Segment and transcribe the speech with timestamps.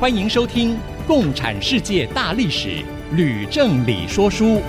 [0.00, 0.76] 欢迎收听
[1.08, 2.68] 《共产世界大历史》，
[3.16, 4.62] 吕正理说书。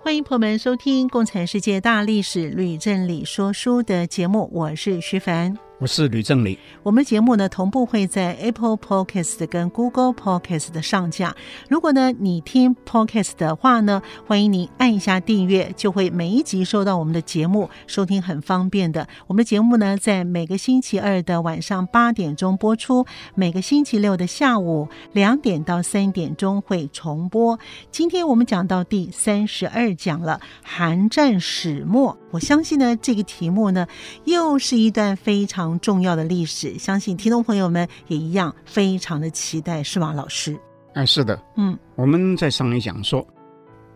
[0.00, 5.69] 欢迎朋友们收听《共产世界大历史》，吕正理说书的节目，我是徐凡。
[5.80, 6.58] 我是吕正理。
[6.82, 11.34] 我们节目呢，同步会在 Apple Podcast 跟 Google Podcast 的上架。
[11.70, 19.08] 如果呢你听 Podcast 的话呢，欢迎你按一下订阅，就会每一集收到我们的节目，收听很方便的。
[19.26, 27.58] 我们的节目呢，在每个星期二的晚上八点钟播出，每个星期六的下午两点到三点钟会重播。
[27.90, 32.19] 今天我们讲到第三十二讲了，寒战始末。
[32.30, 33.86] 我相信呢，这个题目呢，
[34.24, 40.58] 又是一段非常重要的历史，相信听众朋友们也一样非常的期待，是吗，老师？
[40.94, 43.26] 哎，是的，嗯，我们在上一讲说，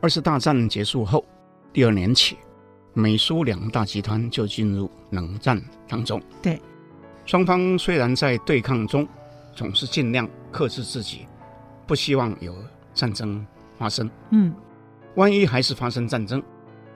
[0.00, 1.24] 二次大战结束后
[1.72, 2.36] 第二年起，
[2.92, 6.20] 美苏两大集团就进入冷战当中。
[6.42, 6.60] 对，
[7.26, 9.06] 双方虽然在对抗中
[9.54, 11.26] 总是尽量克制自己，
[11.86, 12.52] 不希望有
[12.94, 13.46] 战争
[13.78, 14.10] 发生。
[14.30, 14.52] 嗯，
[15.14, 16.42] 万一还是发生战争。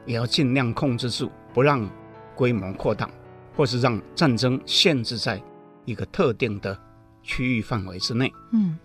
[0.09, 1.89] 也要尽量控制住，不让
[2.35, 3.09] 规模扩大，
[3.55, 5.41] 或是让战争限制在
[5.85, 6.77] 一个特定的
[7.23, 8.33] 区域范围之内。
[8.53, 8.77] 嗯，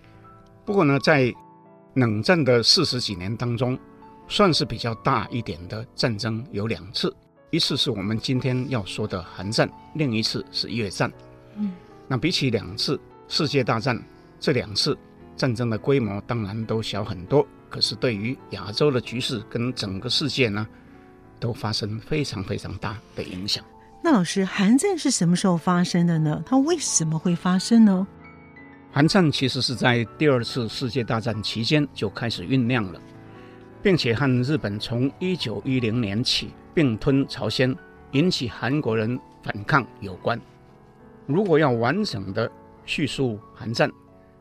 [0.66, 1.34] 不过呢，在
[1.94, 3.80] 冷战的四十几年当中，
[4.28, 7.16] 算是比较大一点的战争有两次，
[7.52, 11.10] 一次是我们今天要说的韩战，另一次是越战。
[11.56, 11.72] 嗯，
[12.08, 13.00] 那比起两次
[13.30, 13.98] 世界大战，
[14.42, 14.98] 这两次
[15.38, 20.68] 战争的规模当然都小很多，可是对于亚洲的局势跟整个世界呢，
[21.44, 23.62] 都发生非常非常大的影响。
[24.02, 26.42] 那老师，韩战是什么时候发生的呢？
[26.46, 28.08] 它为什么会发生呢？
[28.94, 33.02] 韩战其实是在第二次世界大战期间就开始酝酿了，
[33.82, 37.76] 并且和日本从一九一零年起并吞朝鲜，
[38.12, 40.40] 引起韩国人反抗有关。
[41.26, 42.50] 如果要完整的
[42.86, 43.92] 叙述韩战，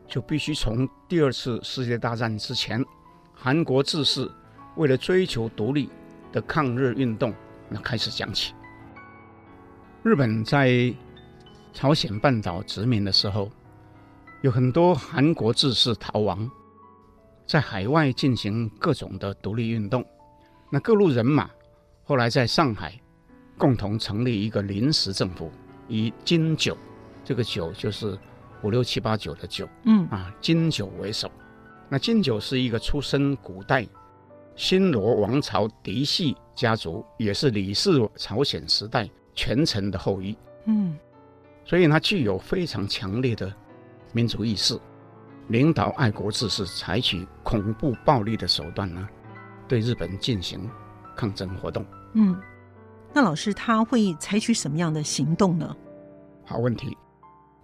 [0.07, 2.81] 就必须从第二次世界大战之前，
[3.33, 4.31] 韩国志士
[4.77, 5.89] 为了追求独立。
[6.33, 7.33] 的抗日运动，
[7.69, 8.53] 那开始讲起。
[10.03, 10.93] 日本在
[11.71, 13.49] 朝鲜半岛殖民的时候，
[14.41, 16.49] 有很多韩国志士逃亡，
[17.47, 20.05] 在海外进行各种的独立运动。
[20.69, 21.49] 那各路人马
[22.03, 22.99] 后来在上海
[23.57, 25.51] 共同成立一个临时政府，
[25.87, 26.75] 以金九
[27.23, 28.17] 这个九就是
[28.63, 31.31] 五六七八九的九，嗯啊金九为首。
[31.89, 33.87] 那金九是一个出身古代。
[34.55, 40.95] 新罗王朝嫡系家族也是李氏朝鲜时代权臣的后裔，嗯，
[41.65, 43.51] 所以他具有非常强烈的
[44.11, 44.79] 民族意识，
[45.47, 49.09] 领导爱国志士采取恐怖暴力的手段呢，
[49.67, 50.69] 对日本进行
[51.15, 51.83] 抗争活动。
[52.13, 52.39] 嗯，
[53.11, 55.75] 那老师他会采取什么样的行动呢？
[56.45, 56.95] 好问题，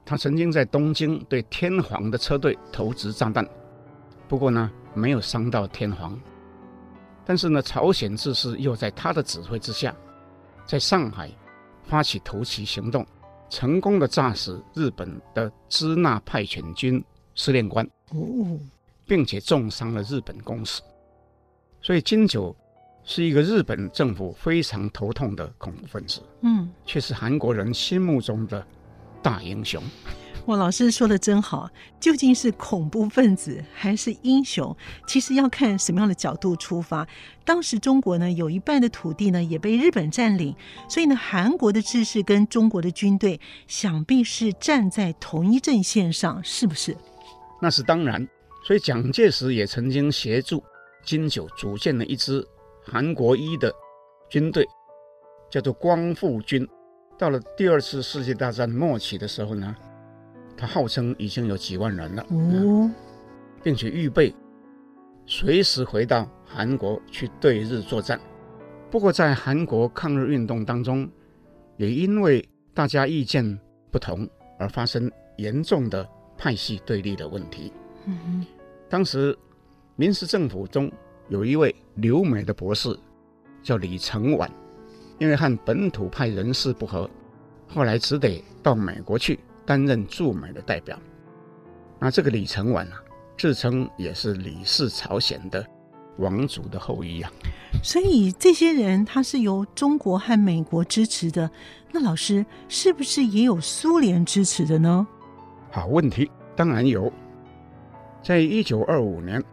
[0.03, 3.47] 他曾经在东京对天皇的车队投掷炸弹，
[4.27, 6.19] 不过呢，没有伤到天皇。
[7.29, 9.95] 但是呢，朝鲜志士又在他的指挥之下，
[10.65, 11.29] 在上海
[11.83, 13.05] 发起投袭行动，
[13.51, 17.03] 成功的炸死日本的支那派遣军
[17.35, 17.87] 司令官，
[19.05, 20.81] 并且重伤了日本公使。
[21.83, 22.55] 所以金九
[23.03, 28.65] 是一个日本政府非常头痛的恐怖分子，嗯，却是韩国人心目中的
[29.21, 29.79] 大英雄。
[30.49, 31.69] 哇，老师说的真好！
[31.99, 34.75] 究竟是恐怖分子还是英雄？
[35.07, 37.07] 其实要看什么样的角度出发。
[37.45, 40.55] 当时中国呢，有一半的土地呢也被日本占领，
[40.89, 46.97] 所以呢，韩国的志士跟中国的军队想必是站在同一阵线上，是不是？
[47.61, 48.27] 那是当然。
[48.65, 50.63] 所以蒋介石也曾经协助
[51.05, 52.43] 金九组建了一支
[52.83, 53.71] 韩国一的
[54.31, 54.67] 军队，
[55.51, 56.67] 叫做光复军。
[57.19, 59.75] 到了第二次世界大战末期的时候呢，
[60.59, 62.91] 他号称已经有几万人了，哦，
[63.63, 64.35] 并且预备
[65.25, 68.19] 随时回到韩国去对日作战。
[68.91, 71.09] 不过，在韩国抗日运动当中，
[71.77, 73.57] 也因为大家意见
[73.89, 74.27] 不同
[74.57, 76.05] 而发生严重的
[76.37, 77.71] 派系对立的问题。
[78.89, 79.37] 当时
[79.95, 80.91] 临时政府中
[81.29, 82.93] 有一位留美的博士
[83.63, 84.51] 叫李承晚，
[85.19, 87.09] 因为和本土派人士不合，
[87.65, 89.39] 后来只得到美国去
[89.69, 90.99] 担任驻美的代表。
[91.99, 92.99] 那这个李承晚啊，
[93.37, 95.63] 自称也是李氏朝鲜的
[96.17, 97.31] 王族的后裔啊。
[97.83, 101.47] 所以这些人他是由中国和美国支持的，
[101.91, 105.05] 那老师是不是也有苏联支持的呢？
[105.69, 107.13] 好问题，当然有。
[108.23, 109.43] 在一九二五年，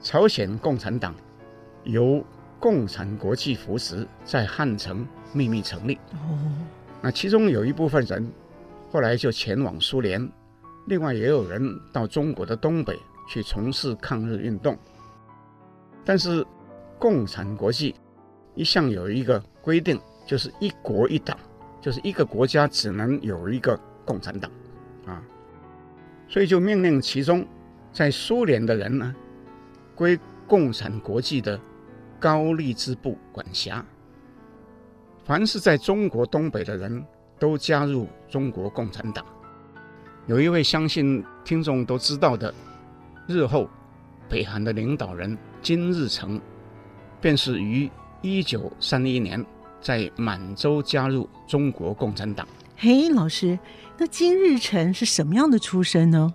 [0.00, 1.14] 朝鲜共产党
[1.84, 2.26] 由
[2.58, 5.94] 共产国际扶持，在汉城秘密成立。
[6.10, 6.36] 哦，
[7.00, 8.28] 那其中有一部分人
[8.94, 10.30] 后来就前往苏联，
[10.86, 12.96] 另外也有人到中国的东北
[13.28, 14.78] 去从事抗日运动。
[16.04, 16.46] 但是，
[16.96, 17.92] 共产国际
[18.54, 21.36] 一向有一个规定，就是一国一党，
[21.80, 24.48] 就是一个国家只能有一个共产党
[25.06, 25.20] 啊，
[26.28, 27.44] 所以就命令其中。
[27.92, 29.12] 在苏联的人呢，
[29.96, 30.16] 归
[30.46, 31.58] 共产国际的
[32.20, 33.84] 高丽支部管辖。
[35.24, 37.04] 凡是在中国东北的人
[37.38, 39.24] 都加入中国共产党。
[40.26, 42.52] 有一位相信听众都知道的，
[43.26, 43.68] 日后
[44.28, 46.40] 北韩的领导人金日成，
[47.20, 47.90] 便是于
[48.22, 49.44] 一九三一年
[49.80, 52.48] 在满洲加入中国共产党。
[52.76, 53.58] 嘿，老师，
[53.98, 56.32] 那金日成是什么样的出身呢？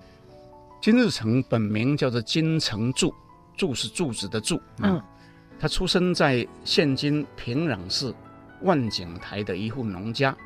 [0.81, 3.13] 金日成本名叫做金成柱，
[3.57, 4.61] 柱是柱子的柱。
[4.81, 5.01] 嗯，
[5.59, 8.13] 他出生在现今平壤市
[8.61, 10.37] 万景台的一户农家啊。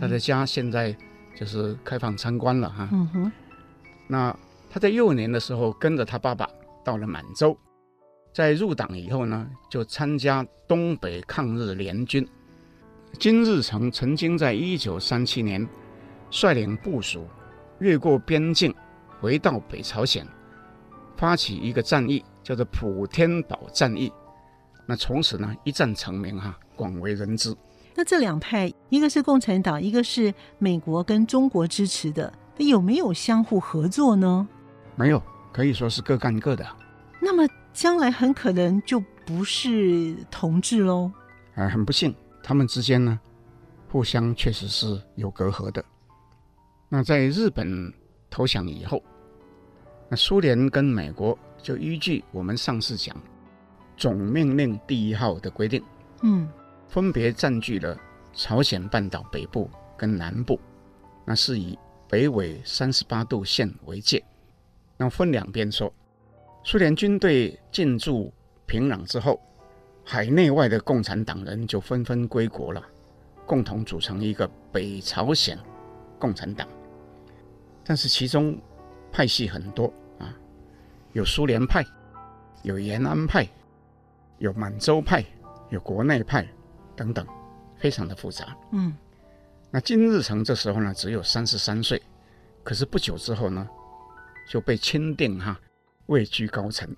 [0.00, 0.96] 他的家现在
[1.34, 2.88] 就是开放参观了哈。
[2.92, 3.32] 嗯哼。
[4.06, 4.36] 那
[4.70, 6.48] 他在幼年的时候跟着他爸爸
[6.84, 7.56] 到了满洲，
[8.32, 12.26] 在入党以后呢，就参加东北抗日联军。
[13.18, 15.68] 金日成曾经在一九三七年
[16.30, 17.26] 率领部属
[17.78, 18.74] 越过边境。
[19.20, 20.26] 回到北朝鲜，
[21.16, 24.12] 发起一个战役，叫做普天堡战役。
[24.84, 27.54] 那从此呢，一战成名哈，广为人知。
[27.94, 34.48] 那这两派，一个是共产党，一个是美国跟中国支持的，那有没有相互合作呢？
[34.96, 35.22] 没有，
[35.52, 36.66] 可以说是各干各的。
[37.20, 41.10] 那么将来很可能就不是同志喽？
[41.54, 43.18] 啊，很不幸，他们之间呢，
[43.90, 45.84] 互相确实是有隔阂的。
[46.88, 47.92] 那在日本
[48.28, 49.02] 投降以后。
[50.08, 53.16] 那苏联跟美国就依据我们上次讲
[53.96, 55.82] 总命令第一号的规定，
[56.20, 56.46] 嗯，
[56.92, 57.98] 分别占据了
[58.34, 60.60] 朝鲜半岛北部跟南部，
[61.24, 64.22] 那是以北纬三十八度线为界。
[64.98, 65.90] 那分两边说，
[66.62, 68.30] 苏联军队进驻
[68.66, 69.40] 平壤之后，
[70.04, 72.84] 海内外的共产党人就纷纷归国了，
[73.46, 75.58] 共同组成一个北朝鲜
[76.18, 76.68] 共产党。
[77.82, 78.60] 但是其中
[79.10, 80.36] 派系很多啊。
[81.14, 81.82] 有苏联派，
[82.62, 83.48] 有延安派，
[84.36, 85.24] 有满洲派，
[85.70, 86.46] 有国内派，
[86.96, 87.26] 等等，
[87.76, 88.56] 非常的复杂。
[88.72, 88.96] 嗯，
[89.70, 92.00] 那金日成这时候呢，只有三十三岁，
[92.62, 93.68] 可是不久之后呢，
[94.48, 95.58] 就被钦定哈，
[96.06, 96.88] 位居高层。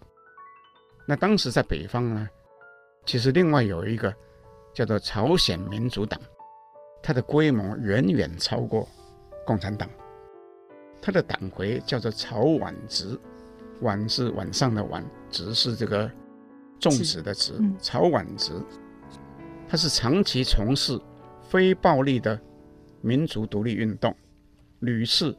[1.06, 2.28] 那当时在北方呢，
[3.04, 4.14] 其实另外有一个
[4.72, 6.20] 叫做朝鲜民主党，
[7.02, 8.88] 它的规模远远超过
[9.46, 9.88] 共产党，
[11.02, 13.18] 它的党魁叫做曹婉植。
[13.80, 16.10] 晚是晚上的晚，直是这个
[16.78, 17.52] 种植的植。
[17.80, 18.52] 曹婉植，
[19.74, 20.96] 他是长期从事
[21.42, 22.40] 非暴力的
[23.00, 24.14] 民族独立运动，
[24.78, 25.36] 屡次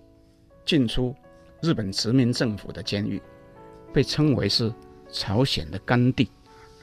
[0.66, 1.16] 进出
[1.62, 3.22] 日本殖民政府的监狱，
[3.94, 4.74] 被称为是
[5.10, 6.30] 朝鲜的甘地，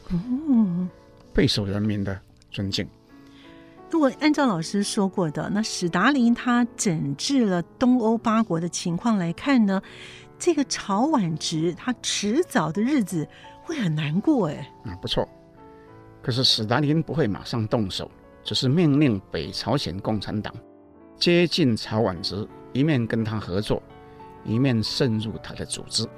[0.08, 0.88] 哦，
[1.34, 2.18] 备受人民的
[2.50, 2.88] 尊敬。
[3.90, 9.82] 如果按照老师说过的，那史达林他整治了东欧八国的情况来看呢？
[10.38, 13.28] 这个朝婉植，他迟早的日子
[13.62, 14.72] 会很难过哎。
[14.86, 15.28] 嗯，不错。
[16.22, 18.10] 可是史达林不会马上动手，
[18.44, 20.54] 只是命令北朝鲜共产党
[21.16, 23.82] 接近曹婉植，一面跟他合作，
[24.44, 26.08] 一面渗入他的组织。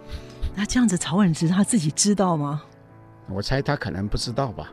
[0.55, 2.63] 那这样子，曹婉植他自己知道吗？
[3.29, 4.71] 我猜他可能不知道吧。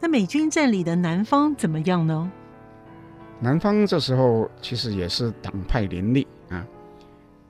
[0.00, 2.30] 那美军占领的南方怎么样呢？
[3.40, 6.64] 南方这时候其实也是党派林立啊。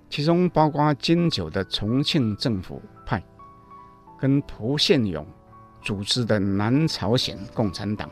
[0.08, 3.22] 其中包括金九的重庆政府派，
[4.18, 5.26] 跟蒲宪勇
[5.86, 8.10] 组织的南朝鲜共产党，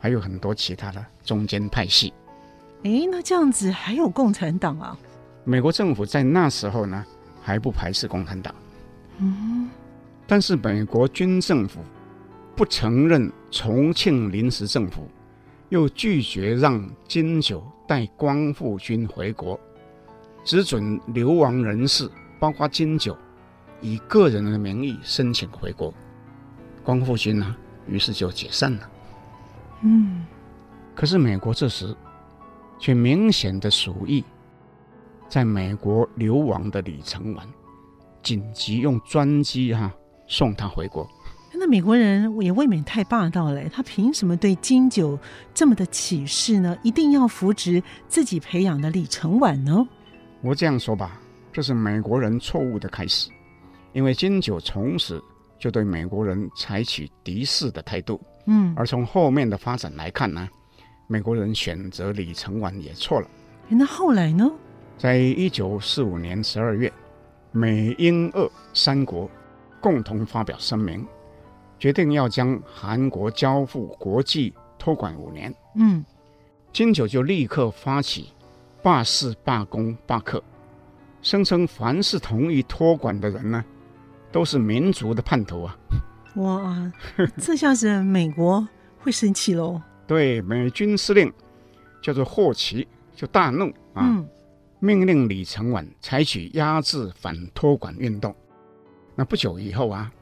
[0.00, 2.12] 还有很多其他的中间派系。
[2.82, 4.98] 诶，那这样子还有共产党啊？
[5.44, 7.06] 美国政府在那时候呢，
[7.40, 8.52] 还不排斥共产党。
[9.18, 9.70] 嗯，
[10.26, 11.78] 但是美国军政府
[12.56, 15.08] 不承认重庆临时政府，
[15.68, 19.58] 又拒绝让金九带光复军回国。
[20.42, 22.10] 只准流亡人士，
[22.40, 23.16] 包括金九，
[23.80, 25.94] 以个人的名义申请回国。
[26.86, 27.56] 光复军呢，
[27.88, 28.90] 于是就解散了。
[29.82, 30.24] 嗯，
[30.94, 31.92] 可是美国这时
[32.78, 34.24] 却明显的鼠疫
[35.28, 37.44] 在美国流亡的李承晚，
[38.22, 39.94] 紧急用专机哈、啊、
[40.28, 41.04] 送他回国。
[41.58, 45.18] 那美国人也未免太霸道了，他凭什么对金九
[45.52, 46.76] 这么的歧视呢？
[46.82, 49.88] 一定要扶植自己培养的李承晚呢？
[50.42, 51.20] 我这样说吧，
[51.52, 53.30] 这是美国人错误的开始，
[53.92, 55.20] 因为金九从此
[55.66, 58.20] 就对美国人采取敌视的态度。
[58.46, 60.48] 嗯，而从后面的发展来看呢，
[61.08, 63.28] 美国人选择李承晚也错了。
[63.68, 64.48] 那后来呢？
[64.96, 66.92] 在一九四五年十二月，
[67.50, 69.28] 美英俄三国
[69.80, 71.04] 共同发表声明。
[71.80, 75.52] 决定要将韩国交付国际托管五年。
[75.74, 76.04] 嗯，
[76.72, 78.32] 金九就立刻发起
[78.84, 80.40] 罢市、罢工、罢课，
[81.22, 83.64] 声称凡是同意托管的人呢，
[84.36, 85.74] 都是民族的叛徒啊！
[86.36, 86.92] 哇，
[87.38, 89.80] 这下子美国会生气喽？
[90.06, 91.32] 对，美军司令
[92.02, 94.28] 叫做霍奇就大怒啊，嗯、
[94.78, 98.36] 命令李承晚采取压制反托管运动。
[99.14, 100.12] 那不久以后啊。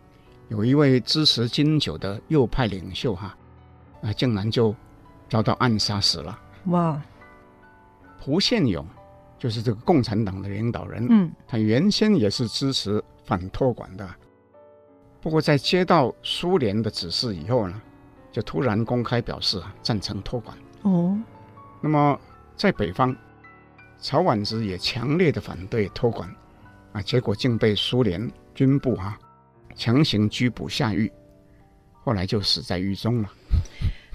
[0.49, 3.35] 有一位支持金九的右派领袖哈，
[4.00, 4.73] 啊，竟然就
[5.28, 6.38] 遭到暗杀死了。
[6.66, 7.02] 哇！
[8.21, 8.87] 朴宪勇
[9.44, 14.08] 就是这个共产党的领导人，嗯，他原先也是支持反托管的，
[15.20, 17.78] 不过在接到苏联的指示以后呢，
[18.32, 20.56] 就突然公开表示啊赞成托管。
[20.80, 21.14] 哦，
[21.82, 22.18] 那么
[22.56, 23.14] 在北方，
[23.98, 26.26] 曹婉之也强烈的反对托管，
[26.92, 29.20] 啊，结果竟被苏联军部、啊。
[29.76, 31.12] 强行拘捕下狱，
[32.02, 33.30] 后来就死在狱中了。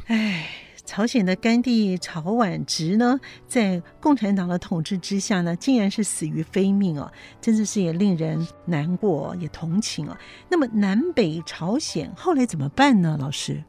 [0.07, 0.47] 哎，
[0.89, 10.17] 朝鲜的甘地朝婉直呢，在共产党的统治之下呢，竟然是死于非命哦，真的是也令人难过，也同情啊。
[10.49, 13.15] 那么南北朝鲜后来怎么办呢？
[13.19, 13.63] 老师，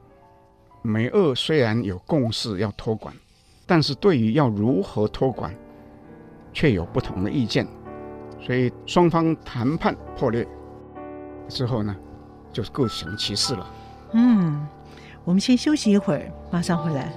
[0.81, 3.15] 美俄虽然有共识要托管，
[3.67, 5.55] 但是对于要如何托管，
[6.55, 7.69] 却有不同的意见，
[8.41, 10.49] 所以双方谈判破裂。
[11.51, 11.95] 之后呢，
[12.51, 13.71] 就各行其事了。
[14.15, 14.67] 嗯，
[15.25, 17.13] 我们先休息一会儿，马上回来。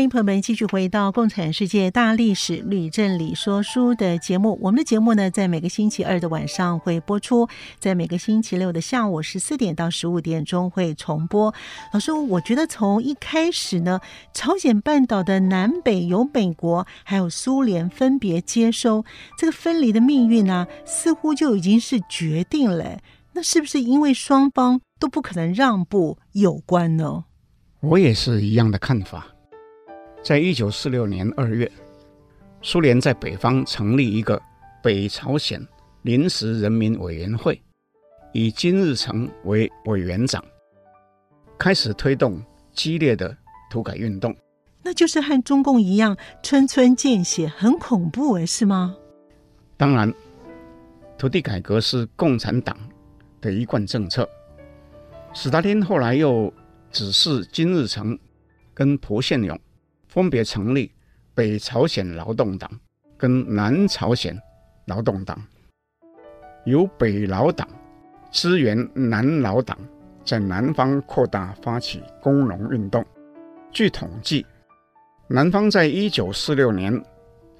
[0.00, 4.58] 欢迎朋友们继续回到《共产世界大历史吕正理说书》的节目。
[4.62, 7.46] 我们的节目呢，在每个星期二的晚上会播出，
[7.78, 11.52] 在每个星期六的下午十四点到十五点钟会重播。
[11.92, 14.00] 老师，我觉得从一开始呢，
[14.32, 19.04] 朝鲜半岛的南北由美国还有苏联分别接收，
[19.36, 23.00] 这个分离的命运啊，似乎就已经是决定了。
[23.34, 27.24] 那是不是因为双方都不可能让步有关呢？
[27.80, 29.26] 我也是一样的看法。
[30.22, 31.70] 在一九四六年二月，
[32.60, 34.40] 苏联在北方成立一个
[34.82, 35.66] 北朝鲜
[36.02, 37.60] 临时人民委员会，
[38.34, 40.44] 以金日成为委员长，
[41.58, 42.40] 开始推动
[42.74, 43.34] 激烈的
[43.70, 44.36] 土改运动。
[44.82, 48.94] 那就是和中共一样，村村见血，很恐怖诶，是吗？
[49.78, 50.12] 当然，
[51.16, 52.76] 土地改革是共产党
[53.40, 54.28] 的一贯政策。
[55.32, 56.52] 斯大林后来又
[56.92, 58.18] 指示金日成
[58.74, 59.58] 跟朴宪勇。
[60.10, 60.90] 分别成立
[61.36, 62.68] 北朝鲜劳动党
[63.16, 64.36] 跟南朝鲜
[64.86, 65.40] 劳动党，
[66.64, 67.68] 由北劳党
[68.32, 69.78] 支援南劳党，
[70.24, 73.06] 在南方扩大发起工农运动。
[73.70, 74.44] 据统计，
[75.28, 77.00] 南方在一九四六年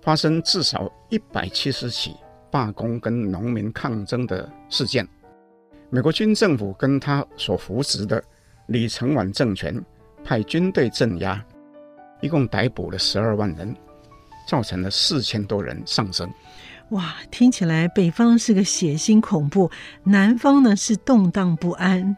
[0.02, 2.16] 发生至少一百七十起
[2.50, 5.06] 罢工跟农民抗争的事件。
[5.88, 8.20] 美国军政府跟他所扶植的
[8.66, 9.80] 李承晚政权
[10.24, 11.40] 派军队镇压。
[12.20, 13.74] 一共逮捕了十二万人，
[14.46, 16.30] 造成了四千多人丧生。
[16.90, 19.70] 哇，听起来北方是个血腥恐怖，
[20.02, 22.16] 南方呢是动荡不安。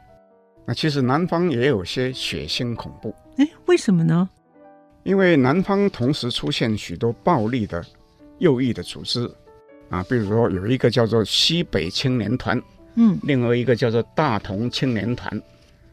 [0.65, 3.15] 那其实南方也有些血腥恐怖。
[3.37, 4.29] 哎，为什么呢？
[5.03, 7.85] 因为南方同时出现许多暴力的
[8.39, 9.29] 右翼的组织
[9.91, 12.61] 啊，比如说有一个叫做西北青年团，
[12.95, 15.43] 嗯，另外一个叫做大同青年团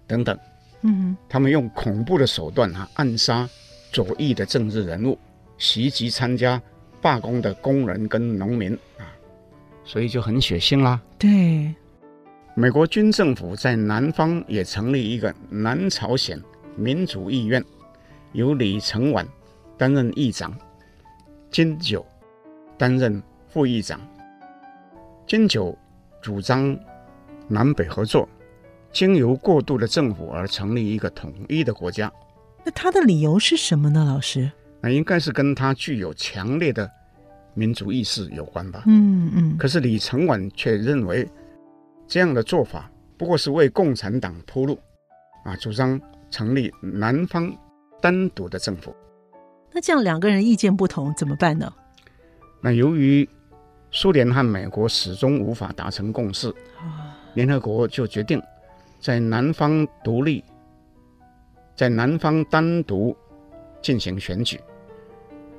[0.07, 0.37] 等等，
[0.83, 3.49] 嗯，他们用恐怖的手段啊暗杀。
[3.91, 5.17] 左翼的政治人物
[5.57, 6.61] 袭击参加
[7.01, 9.03] 罢工的工人跟农民啊，
[9.83, 11.01] 所以就很血腥啦。
[11.17, 11.73] 对，
[12.55, 16.41] 美国军政府在南方也成立一个南朝鲜
[16.75, 17.63] 民主议院，
[18.33, 19.27] 由李承晚
[19.77, 20.55] 担任议长，
[21.49, 22.05] 金九
[22.77, 23.99] 担任副议长。
[25.25, 25.77] 金九
[26.21, 26.77] 主张
[27.47, 28.27] 南北合作，
[28.91, 32.11] 经由过渡的政府而成立一个统一的国家。
[32.63, 34.03] 那他的理由是什么呢？
[34.05, 34.51] 老师？
[34.81, 36.89] 那应该是跟他具有强烈的
[37.53, 38.83] 民族意识有关吧。
[38.85, 39.57] 嗯嗯。
[39.57, 41.27] 可是李承晚却认为
[42.07, 44.79] 这样的做法不过是为共产党铺路，
[45.43, 45.99] 啊，主张
[46.31, 47.53] 成立南方
[48.01, 48.95] 单独的政府。
[49.71, 51.71] 那这样两个人意见不同怎么办呢？
[52.61, 53.27] 那由于
[53.91, 56.53] 苏联和美国始终无法达成共识，
[57.33, 58.41] 联合国就决定
[58.99, 60.43] 在南方独立，
[61.79, 63.15] 在南方单独
[63.81, 64.59] 进行选举。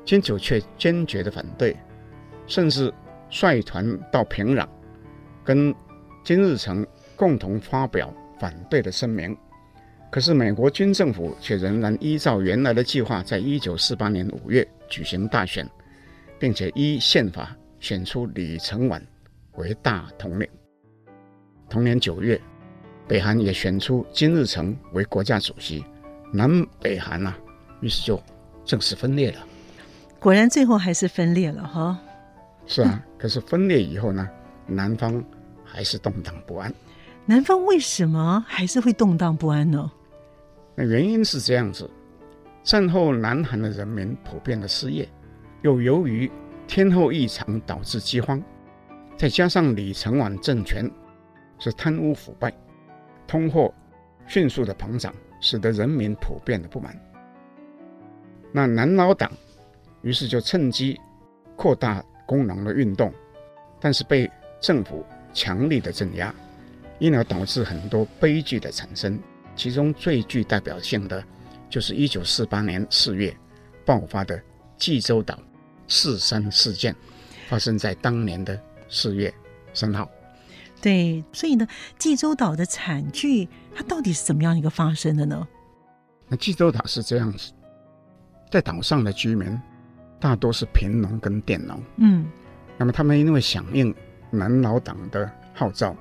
[0.04, 1.74] 金九却坚决的反对，
[2.46, 2.92] 甚至
[3.30, 4.68] 率团到平壤，
[5.42, 5.74] 跟
[6.22, 6.86] 金日成
[7.16, 9.34] 共同发表反对的声明。
[10.10, 15.66] 可是美国军政府却仍然依照原来的计划，在一九四八年五月举行大选，
[16.38, 19.02] 并且依宪法选出李承晚
[19.54, 20.46] 为大统领。
[21.70, 22.38] 同年九月，
[23.08, 25.82] 北韩也选出金日成为国家主席，
[26.32, 27.36] 南北韩啊，
[27.80, 28.20] 于是就
[28.64, 29.38] 正式分裂了。
[30.18, 31.98] 果然，最后还是分裂了哈。
[32.66, 34.28] 是啊， 可是分裂以后呢，
[34.66, 35.22] 南方
[35.64, 36.72] 还是动荡不安。
[37.26, 39.90] 南方为什么还是会动荡不安呢？
[40.74, 41.90] 那原因是这样子：
[42.62, 45.08] 战后南韩的人民普遍的失业，
[45.62, 46.30] 又由于
[46.66, 48.42] 天候异常导致饥荒，
[49.16, 50.88] 再加上李承晚政权
[51.58, 52.52] 是贪污腐败，
[53.26, 53.72] 通货
[54.26, 56.96] 迅速的膨胀，使得人民普遍的不满。
[58.52, 59.30] 那南老党。
[60.02, 60.98] 于是就趁机
[61.56, 63.12] 扩大工农的运动，
[63.78, 65.04] 但是被政府
[65.34, 66.34] 强力的镇压，
[66.98, 69.20] 因而导致很多悲剧的产生。
[69.54, 71.22] 其中最具代表性的，
[71.68, 73.36] 就是一九四八年四月
[73.84, 74.40] 爆发的
[74.78, 75.38] 济州岛
[75.86, 76.96] 四三事件，
[77.46, 79.30] 发生在当年的四月
[79.74, 80.10] 三号。
[80.80, 81.66] 对，所以呢，
[81.98, 85.46] 济州岛的惨剧，它到底是怎么样一个发生的呢？
[86.28, 87.52] 那济州岛是这样子，
[88.50, 89.60] 在岛上的居民。
[90.22, 92.30] 大多是贫农跟佃农，嗯，
[92.76, 93.94] 那么他们因为响应
[94.30, 95.96] 南老党的号召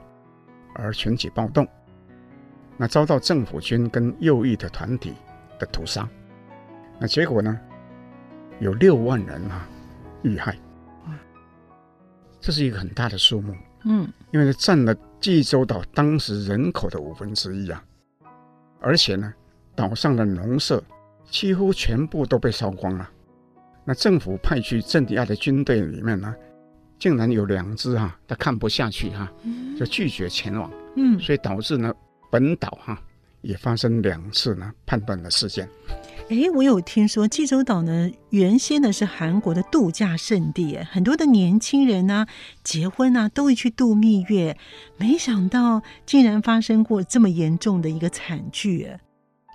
[0.76, 1.66] 而群起暴动，
[2.76, 5.14] 那遭到政府军跟右翼的团体
[5.58, 6.06] 的屠杀，
[7.00, 7.58] 那结果呢，
[8.60, 9.66] 有六万人啊
[10.24, 10.54] 遇害，
[12.42, 17.84] 这是一个很大的数目，嗯，因为占了济州岛当时人口的五分之一啊，
[18.80, 19.34] 而且呢，
[19.76, 20.84] 岛上的农舍
[21.30, 23.10] 几乎全部都被烧光了。
[23.86, 26.36] 那政府派去镇压的军队里面呢，
[27.00, 29.34] 竟然有两支哈、啊，他看不下去哈、啊，
[29.78, 30.72] 就拒绝前往。
[30.96, 31.94] 嗯，所以导致呢，
[32.30, 33.02] 本岛哈、啊、
[33.42, 35.68] 也发生两次呢叛乱的事件。
[36.30, 42.28] 哎，我有听说济州岛呢，原先呢是韩国的度假胜地，很多的年轻人呢、啊、
[42.64, 44.56] 结婚啊都会去度蜜月，
[44.98, 48.88] 没想到竟然发生过这么严重的一个惨剧。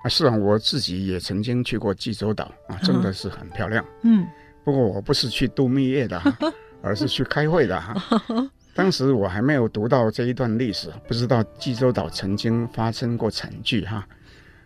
[0.02, 3.84] 啊，是啊，我自己也曾经去过济州岛啊，真的是很漂亮。
[4.02, 4.26] 嗯，
[4.64, 6.20] 不过我不是去度蜜月的，
[6.82, 7.94] 而是去开会的哈。
[8.74, 14.04] 当时我还没有读到这一段历史，不知道济州岛曾经发生过惨剧哈。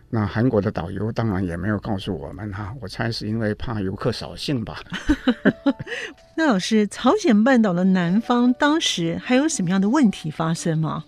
[0.09, 4.79] 那韩国的导游当然也没有告诉我们哈，我猜是因为怕游客扫兴吧。
[6.35, 11.03] 那老师，朝鲜半岛的南方当时还有什么样的问题发生吗？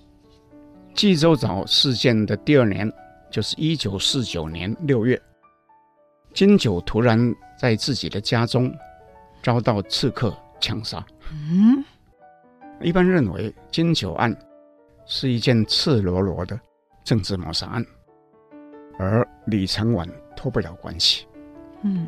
[0.93, 2.91] 济州岛事件的第二年。
[3.31, 5.17] 就是一九四九年六月，
[6.33, 8.69] 金九突然在自己的家中
[9.41, 11.01] 遭到刺客枪杀。
[11.31, 11.81] 嗯，
[12.81, 14.35] 一般认为金九案
[15.05, 16.59] 是一件赤裸裸的
[17.05, 17.85] 政治谋杀案，
[18.97, 21.25] 而李承晚脱不了关系。
[21.83, 22.07] 嗯，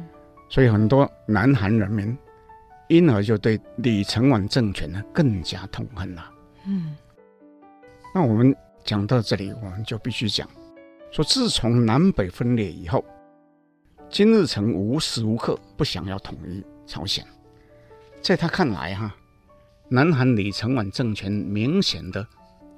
[0.50, 2.18] 所以很多南韩人民
[2.88, 6.32] 因而就对李承晚政权呢更加痛恨了。
[6.66, 6.96] 嗯，
[8.14, 10.48] 那我们讲到这里，我们就必须讲。
[11.12, 13.04] 说，自从南北分裂以后，
[14.10, 17.26] 金日成无时无刻不想要统一朝鲜。
[18.22, 19.16] 在他看来，哈，
[19.90, 22.26] 南韩李承晚政权明显的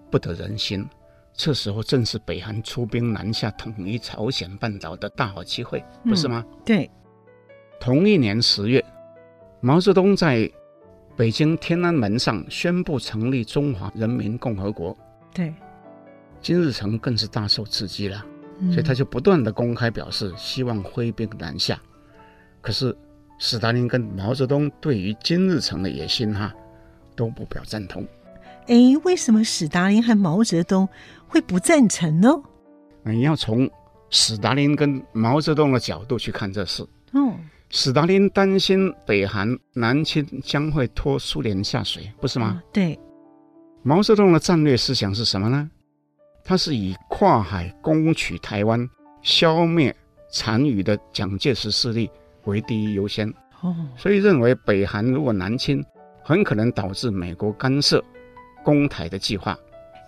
[0.09, 0.87] 不得人心。
[1.35, 6.45] 这时候正是北韩出兵南下统一朝鲜半岛的大好机会，不是吗？
[6.47, 6.89] 嗯、对。
[7.79, 8.83] 同一年十月，
[9.59, 10.49] 毛泽东在
[11.17, 14.97] 北京天安门上宣布成立中华人民共和国。
[15.33, 15.53] 对。
[16.41, 18.23] 金日成更是大受刺激了，
[18.71, 21.79] 所以他就不断的公开表示希望挥兵南下。
[22.61, 22.95] 可是
[23.39, 26.53] 斯大林跟毛泽东对于金日成的野心哈
[27.15, 28.07] 都不表赞同。
[28.67, 30.87] 哎，为什么史达林和毛泽东
[31.27, 32.29] 会不赞成呢？
[33.03, 33.69] 你要从
[34.09, 36.83] 史达林跟毛泽东的角度去看这事。
[37.13, 37.33] 哦，
[37.69, 42.59] 史达林担心北韩南侵将会拖苏联下水，不是吗？
[42.59, 42.99] 哦，对。
[43.83, 45.69] 毛泽东的战略思想是什么呢？
[46.43, 48.89] 他是以跨海攻取台湾，
[49.21, 49.95] 消灭
[50.31, 52.09] 残余的蒋介石势力
[52.45, 53.31] 为第一优先。
[53.61, 55.83] 哦，所以认为北韩如果南侵，
[56.23, 58.03] 很可能导致美国干涉
[58.65, 59.57] 攻台的计划。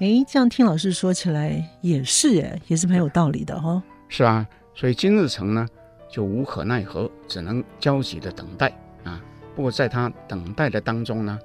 [0.02, 3.84] 哎，这样听老师说起来也是，哎，也是很有道理的哈、哦。
[4.10, 5.66] 是啊，所以金日成呢
[6.10, 9.22] 就无可奈何，只能焦急的等待啊。
[9.56, 11.40] 不过在他等待的当中呢，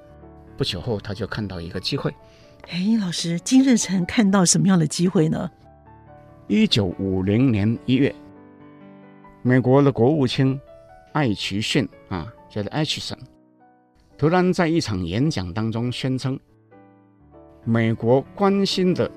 [0.56, 2.12] 不久后他就看到一个机会。
[2.68, 5.50] 哎，老师，金日成看到什么样的机会呢？
[6.46, 8.14] 一九五零年一月，
[9.42, 10.60] 美国的国务卿
[11.12, 13.18] 艾奇逊啊，叫做艾奇森，
[14.18, 16.38] 突然在一场演讲当中宣称，
[17.64, 19.08] 美国关心的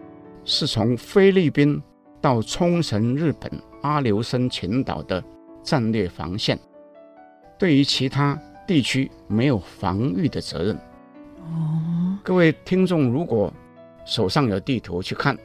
[0.43, 1.81] 是从菲律宾
[2.21, 5.23] 到冲绳、日本阿留申群岛的
[5.63, 6.59] 战略防线，
[7.57, 10.75] 对于其他地区没有防御的责任。
[11.39, 13.51] 哦，各位听众，如果
[14.05, 15.35] 手上有地图去看，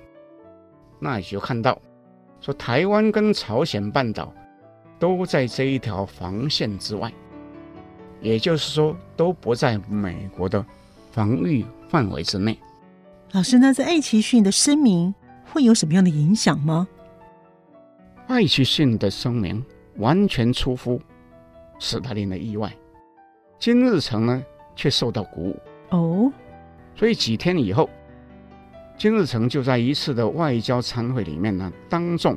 [0.99, 1.81] 那也就看到，
[2.43, 4.31] 说台湾跟朝鲜半岛
[4.99, 7.11] 都在这一条防线之外，
[8.21, 10.63] 也就是说都不在美国的
[11.13, 12.59] 防御范围之内。
[13.33, 15.14] 老师，那在爱奇逊的声明
[15.45, 16.88] 会有什么样的影响吗？
[18.27, 19.64] 爱奇逊的声明
[19.99, 21.01] 完全出乎
[21.79, 22.75] 斯大林的意外，
[23.59, 24.43] 金日成呢
[24.75, 25.57] 却受到鼓舞。
[25.90, 26.33] 哦，
[26.97, 27.88] 所以几天以后，
[28.99, 32.37] 金日成就在一次的外交参会里面呢，当众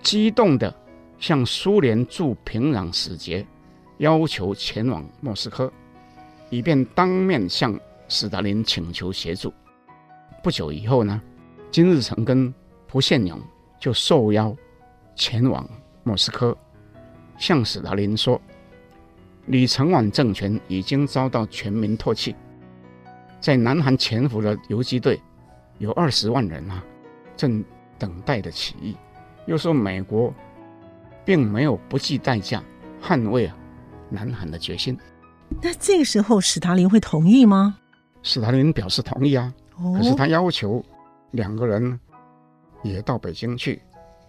[0.00, 0.72] 激动的
[1.18, 3.44] 向苏联驻平壤使节
[3.98, 5.72] 要求前往莫斯科，
[6.50, 7.76] 以便当面向
[8.08, 9.52] 斯大林请求协助。
[10.44, 11.22] 不久以后呢，
[11.70, 12.52] 金日成跟
[12.86, 13.40] 蒲宪勇
[13.80, 14.54] 就受邀
[15.16, 15.66] 前往
[16.02, 16.54] 莫斯科，
[17.38, 18.38] 向史达林说，
[19.46, 22.36] 李承晚政权已经遭到全民唾弃。
[23.40, 25.18] 在南韩潜伏的游击队
[25.78, 26.84] 有二十万人啊，
[27.38, 27.64] 正
[27.98, 28.94] 等待着起义。
[29.46, 30.30] 又说美国
[31.24, 32.62] 并没有不计代价
[33.02, 33.56] 捍卫啊
[34.10, 34.94] 南韩的决心。
[35.62, 37.78] 那这个时候，史达林会同意吗？
[38.22, 40.84] 史达林表示同意啊，哦、可是他要求
[41.32, 41.98] 两个人
[42.82, 43.80] 也到北京去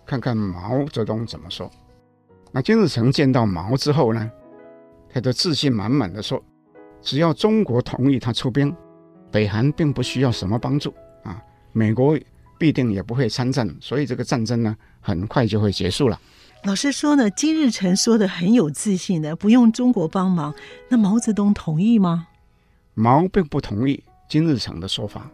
[0.06, 1.70] 看看毛泽东怎么说。
[2.52, 4.32] 那金日成见到毛之后呢，
[5.10, 6.42] 他就自信满满的说
[7.02, 8.76] ：“只要中国同意他出兵。”
[9.32, 12.18] 北韩并不需要什么帮助啊，美国
[12.58, 16.18] 必定也不会参战，所以这个战争呢，很快就会结束了。
[16.64, 20.56] 老师说呢，金日成说的很有自信的，不用中国帮忙，
[20.88, 22.28] 那毛泽东同意吗？
[22.94, 25.30] 毛并不同意金日成的说法。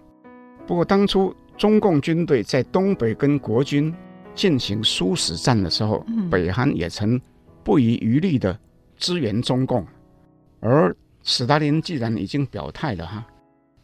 [0.67, 3.93] 不过当初中共军队在东北跟国军
[4.33, 7.19] 进行殊死战的时候，嗯、北韩也曾
[7.63, 8.57] 不遗余力的
[8.97, 9.85] 支援中共，
[10.59, 13.25] 而史达林既然已经表态了哈。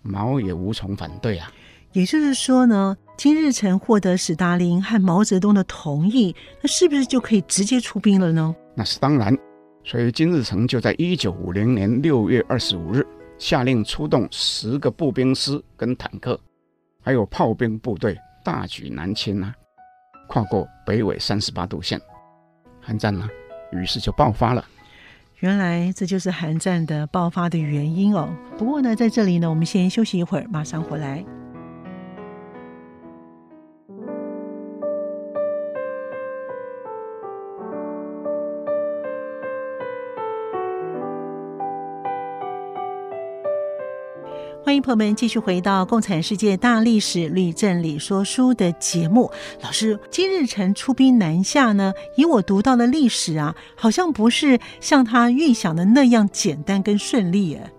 [0.03, 1.51] 毛也无从反对啊，
[1.91, 8.55] 也就是说呢，金日成获得史达林和毛泽东的同意，那是不是就可以直接出兵了呢？
[8.73, 9.37] 那是当然，
[9.83, 13.05] 所以金日成就在一九五零年六月二十五日
[13.37, 16.39] 下令出动十个步兵师跟坦克，
[17.03, 19.53] 还有炮兵部队，大举南侵啊，
[20.27, 22.01] 跨过北纬三十八度线，
[22.81, 23.27] 韩战呢，
[23.71, 24.65] 于是就爆发了。
[25.39, 28.27] 原来这就是韩战的爆发的原因哦。
[28.57, 31.23] 不过呢，在这里呢，我们先休息一会儿，马上回来。
[44.67, 49.31] 欢迎朋友们继续回到《共产世界大历史吕正理说书》的节目。
[49.63, 51.93] 老师，金日成出兵南下呢？
[52.17, 57.71] 以我读到的历史啊，好像不是像他预想的那样简单跟顺利耶。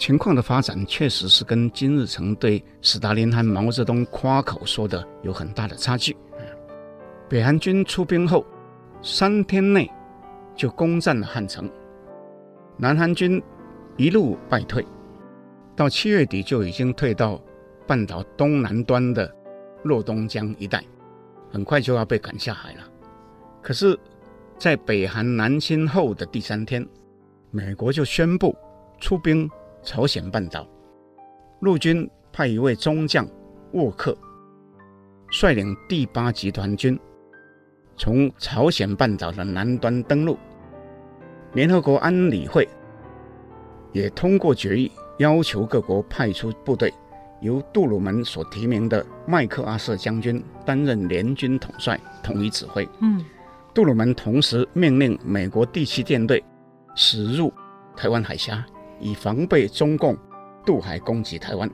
[0.00, 6.16] 情况的发展确实是跟金日成对斯大林和毛泽东夸口说的有很大的差距。
[7.28, 8.44] 北韩军出兵后，
[9.00, 9.88] 三天内
[10.56, 11.70] 就攻占了汉城，
[12.76, 13.40] 南韩军
[13.96, 14.84] 一路败退。
[15.76, 17.38] 到七月底就已经退到
[17.86, 19.30] 半岛东南端的
[19.84, 20.82] 洛东江一带，
[21.52, 22.80] 很快就要被赶下海了。
[23.62, 23.96] 可是，
[24.58, 26.84] 在北韩南侵后的第三天，
[27.50, 28.56] 美国就宣布
[28.98, 29.48] 出兵
[29.82, 30.66] 朝鲜半岛，
[31.60, 33.28] 陆军派一位中将
[33.72, 34.16] 沃克
[35.30, 36.98] 率领第八集团军
[37.98, 40.38] 从朝鲜半岛的南端登陆。
[41.52, 42.66] 联合国安理会
[43.92, 44.90] 也通过决议。
[45.18, 46.92] 要求各国派出部队，
[47.40, 52.88] 由杜鲁门所提名的麦克阿瑟将军担任联军统帅，统一指挥。
[53.00, 53.24] 嗯，
[53.72, 56.44] 杜鲁门同时命令美国第七舰队
[56.94, 57.52] 驶入
[57.96, 58.64] 台湾海峡，
[59.00, 60.16] 以防备中共
[60.64, 61.70] 渡海攻击台湾。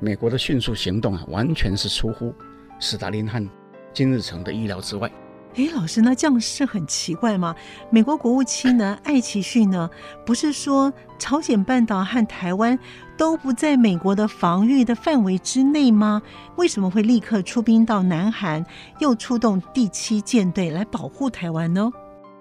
[0.00, 2.32] 美国的迅速行动啊，完全是出乎
[2.78, 3.46] 斯大林和
[3.92, 5.10] 金日成的意料之外。
[5.58, 7.52] 哎，老师，那这样是很奇怪吗？
[7.90, 9.90] 美国国务卿呢，艾奇逊呢，
[10.24, 12.78] 不是说朝鲜半岛和台湾
[13.16, 16.22] 都不在美国的防御的范围之内吗？
[16.54, 18.64] 为什么会立刻出兵到南韩，
[19.00, 21.90] 又出动第七舰队来保护台湾呢？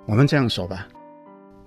[0.06, 0.88] 我们这样说吧，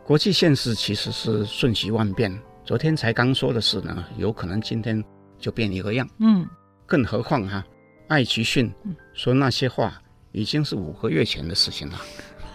[0.04, 2.32] 国际现实其实是瞬息万变。
[2.64, 5.02] 昨天才刚说的事呢，有可能今天
[5.36, 6.08] 就变一个样。
[6.20, 6.46] 嗯，
[6.86, 7.64] 更何况哈，
[8.06, 8.72] 艾奇逊
[9.14, 10.00] 说那些话。
[10.32, 12.00] 已经是五个月前的事情了，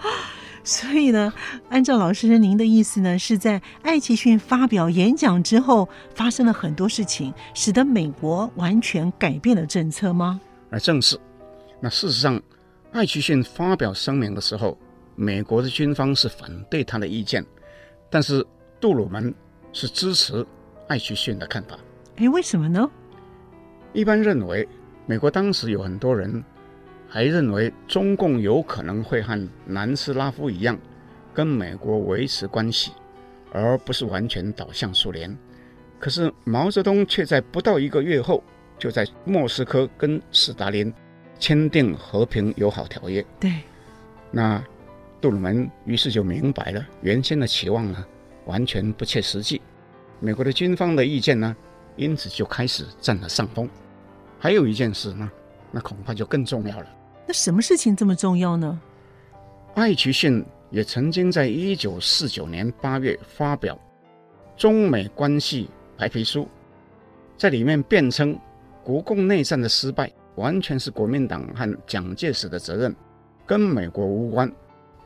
[0.64, 1.34] 所以呢，
[1.70, 10.40] 按照老师您的意思呢，是在艾奇逊发表演讲之后，发生了很多事情，使得美国完全改变了政策吗？
[10.70, 11.20] 而正是。
[11.82, 12.42] 那事实上，
[12.94, 14.78] 艾奇逊发表声明的时候，
[15.16, 17.46] 美国的军方是反对他的意见，
[18.10, 18.46] 但是
[18.80, 19.34] 杜鲁门
[19.74, 20.46] 是支持
[20.88, 21.78] 艾奇逊的看法。
[22.16, 22.90] 哎，为什么呢？
[23.92, 24.68] 一般认为，
[25.06, 26.44] 美国当时有很多人。
[27.16, 30.78] 还认为中共有可能会和南斯拉夫一样，
[31.34, 32.92] 跟美国维持关系，
[33.54, 35.34] 而不是完全倒向苏联。
[35.98, 38.44] 可是毛泽东却在不到一个月后，
[38.78, 40.94] 就在莫斯科跟斯大林
[41.40, 43.26] 签订和平友好条约。
[43.40, 43.62] 对，
[44.30, 44.62] 那
[45.22, 48.06] 杜鲁门于是就明白了，原先的期望呢，
[48.44, 49.62] 完全不切实际。
[50.20, 51.56] 美国的军方的意见呢，
[51.96, 53.70] 因此就开始占了上风。
[54.38, 55.32] 还有一件事呢，
[55.72, 56.88] 那恐怕就更重要了。
[57.28, 58.80] 那什么事情这么重要呢？
[59.74, 63.80] 艾奇逊也曾经在一九四九年八月发表
[64.56, 66.48] 中美关系白皮书，
[67.38, 68.40] 在里面辩称
[68.84, 72.96] 国共内战的失败完全是国民党和蒋介石的责任，
[73.46, 74.52] 跟美国无关。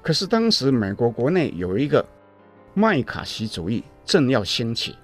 [0.01, 2.05] 可是当时美国国内有一个
[2.73, 4.95] 麦卡锡主义正要兴起，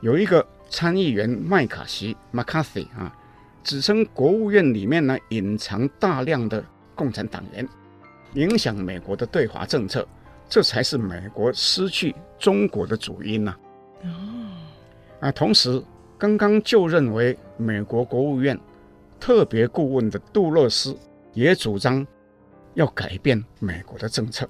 [0.00, 3.14] 有一个参议员麦卡锡 （McCarthy） 啊。
[3.62, 7.68] 指称国务院里面呢隐藏大量的共产党员，
[8.34, 10.06] 影响美国的对华政策，
[10.48, 13.56] 这才是美国失去中国的主因呐。
[14.02, 14.08] 哦，
[15.20, 15.82] 啊，同时
[16.18, 18.58] 刚刚就任为美国国务院
[19.18, 20.96] 特别顾问的杜勒斯
[21.34, 22.06] 也主张
[22.74, 24.48] 要改变美国的政策。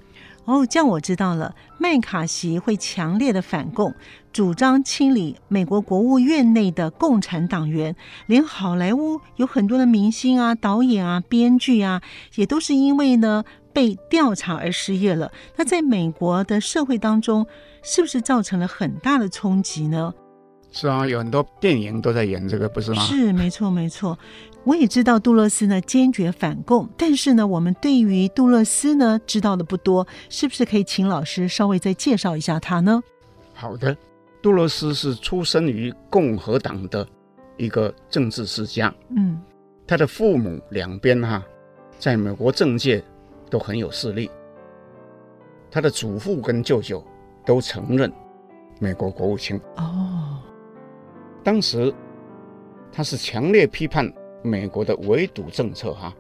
[0.51, 1.55] 哦，这样我知道了。
[1.79, 3.95] 麦卡锡会强烈的反共，
[4.33, 7.95] 主张清理美国国务院内的共产党员，
[8.27, 12.03] 连好莱坞有很多的明星啊、导演啊、编剧啊，
[12.35, 15.31] 也都是因为呢被调查而失业了。
[15.57, 17.47] 那在美国的社会当中，
[17.85, 20.13] 是不是造成了很大的冲击呢？
[20.73, 23.03] 是啊，有很多电影都在演这个，不是吗？
[23.03, 24.17] 是，没错，没错。
[24.65, 33.03] 我也知道杜勒斯呢坚决反共，但是呢，我们对于杜勒斯呢知道的不多，是不是可以请老师稍微再介绍一下他呢？
[33.55, 33.97] 好的，
[34.43, 37.07] 杜勒斯是出生于共和党的
[37.57, 39.41] 一个政治世家，嗯，
[39.87, 41.43] 他的父母两边哈，
[41.99, 43.03] 在美国政界
[43.49, 44.31] 都很有势力，
[45.71, 47.03] 他的祖父跟舅舅
[47.47, 48.13] 都承认
[48.79, 49.59] 美国国务卿。
[49.77, 50.39] 哦，
[51.43, 51.93] 当时
[52.93, 54.13] 他是强烈批判。
[54.43, 56.15] 美国的围堵政策哈，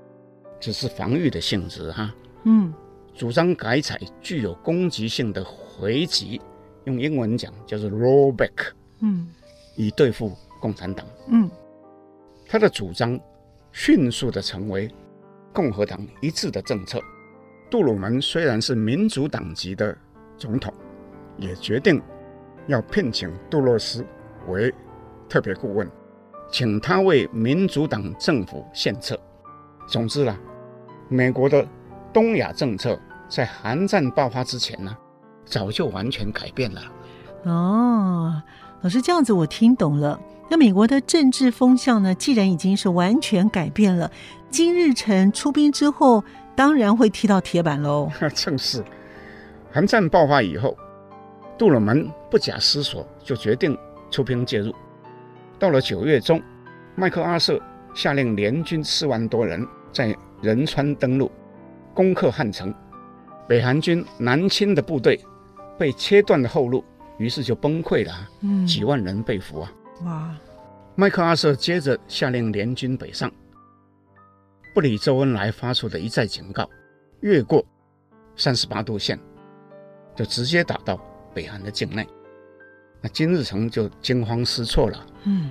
[0.58, 2.72] 只是防御的性质哈，嗯，
[3.14, 6.40] 主张改采具有攻击性的回击，
[6.84, 9.28] 用英文讲叫做 rollback，嗯，
[9.76, 11.50] 以对付共产党，嗯，
[12.46, 13.18] 他的主张
[13.72, 14.90] 迅速的成为
[15.52, 17.00] 共和党一致的政策。
[17.70, 19.96] 杜鲁门虽然是民主党籍的
[20.36, 20.74] 总统，
[21.38, 22.02] 也决定
[22.66, 24.04] 要聘请杜洛斯
[24.48, 24.74] 为
[25.28, 25.88] 特别顾问。
[26.50, 29.18] 请他为民主党政府献策。
[29.86, 30.36] 总之啦，
[31.08, 31.66] 美国的
[32.12, 34.96] 东亚政策在韩战爆发之前呢，
[35.44, 36.82] 早就完全改变了。
[37.44, 38.42] 哦，
[38.82, 40.20] 老师这样子我听懂了。
[40.48, 44.10] 那美国的政治风向呢，既然已经是完全改变了，
[44.50, 46.24] 金日成出兵之后，
[46.56, 48.10] 当然会踢到铁板喽。
[48.34, 48.84] 正是，
[49.72, 50.76] 韩战爆发以后，
[51.56, 53.78] 杜鲁门不假思索就决定
[54.10, 54.74] 出兵介入。
[55.60, 56.42] 到了九月中，
[56.96, 57.60] 麦克阿瑟
[57.94, 61.30] 下令联军四万多人在仁川登陆，
[61.92, 62.74] 攻克汉城。
[63.46, 65.20] 北韩军南侵的部队
[65.78, 66.82] 被切断了后路，
[67.18, 68.28] 于是就崩溃了。
[68.40, 69.72] 嗯，几万人被俘啊！
[70.04, 70.34] 哇！
[70.94, 73.30] 麦克阿瑟接着下令联军北上，
[74.74, 76.66] 不理周恩来发出的一再警告，
[77.20, 77.62] 越过
[78.34, 79.18] 三十八度线，
[80.16, 80.98] 就直接打到
[81.34, 82.06] 北韩的境内。
[83.00, 85.06] 那金日成就惊慌失措了。
[85.24, 85.50] 嗯，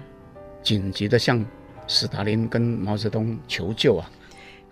[0.62, 1.46] 紧急的向
[1.88, 4.10] 斯大林跟毛泽东求救啊！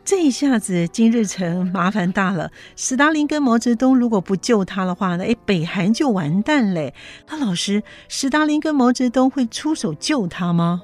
[0.06, 2.50] 这一下子金日成麻烦大了。
[2.76, 6.94] 斯大林跟毛泽东如果不救他的话呢，哎，北韩就完蛋嘞。
[7.28, 10.82] 那老师，斯大林跟毛泽东会出手救他吗？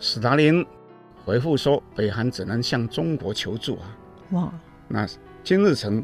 [0.00, 0.66] 斯大林
[1.24, 3.96] 回复说，北韩只能向中国求助啊。
[4.30, 4.52] 哇！
[4.88, 5.06] 那
[5.44, 6.02] 金日成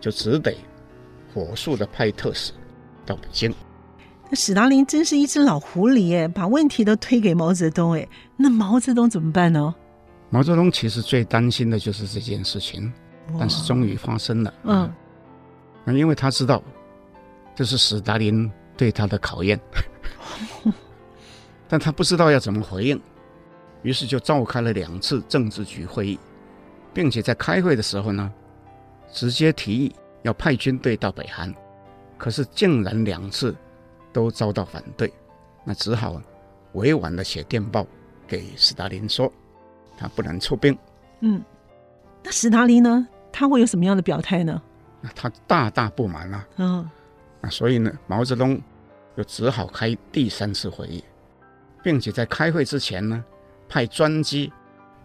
[0.00, 0.56] 就只得
[1.34, 2.52] 火速的派特使
[3.04, 3.52] 到北京。
[4.30, 9.74] 那史达林真是一只老狐狸哎，把问题都推给毛泽东哎，那毛泽东怎么办呢？
[10.30, 12.92] 毛泽东其实最担心的就是这件事情，
[13.36, 14.54] 但是终于发生了。
[14.62, 14.88] 嗯，
[15.84, 16.62] 那因为他知道
[17.56, 19.58] 这是史达林对他的考验，
[21.66, 23.00] 但他不知道要怎么回应，
[23.82, 26.16] 于是就召开了两次政治局会议，
[26.94, 28.32] 并且在开会的时候呢，
[29.12, 31.52] 直接提议要派军队到北韩，
[32.16, 33.52] 可是竟然两次
[34.12, 35.12] 都遭到反对，
[35.64, 36.20] 那只好
[36.72, 37.86] 委婉的写电报
[38.26, 39.32] 给斯大林说。
[39.98, 40.74] 他不能出兵，
[41.20, 41.44] 嗯，
[42.22, 43.06] 那斯大林呢？
[43.30, 44.62] 他会有什么样的表态呢？
[45.02, 46.90] 那他大大不满啊，嗯，
[47.42, 48.58] 那所以呢，毛泽东
[49.14, 51.04] 就只好开第三次会议，
[51.82, 53.22] 并且在开会之前呢，
[53.68, 54.50] 派专机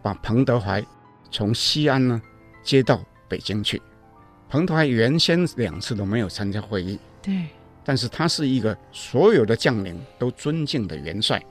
[0.01, 0.81] 把彭德怀
[1.29, 2.21] 从西安呢
[2.63, 3.81] 接到北京去。
[4.47, 7.47] 彭德怀原先两次都没有参加会议，对，
[7.85, 11.41] 但是他是一个所有的将领都尊敬的元帅，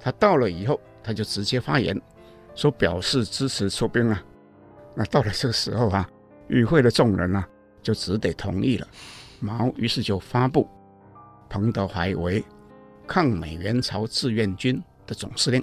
[0.00, 2.00] 他到了以后，他就直接发言。
[2.56, 4.22] 说表示支持出兵啊，
[4.94, 6.10] 那到了这个时候啊，
[6.48, 7.48] 与会的众人啊
[7.82, 8.88] 就只得同意了。
[9.38, 10.68] 毛于是就发布
[11.48, 12.44] 彭德怀为
[13.06, 15.62] 抗美援朝志愿军的总司令。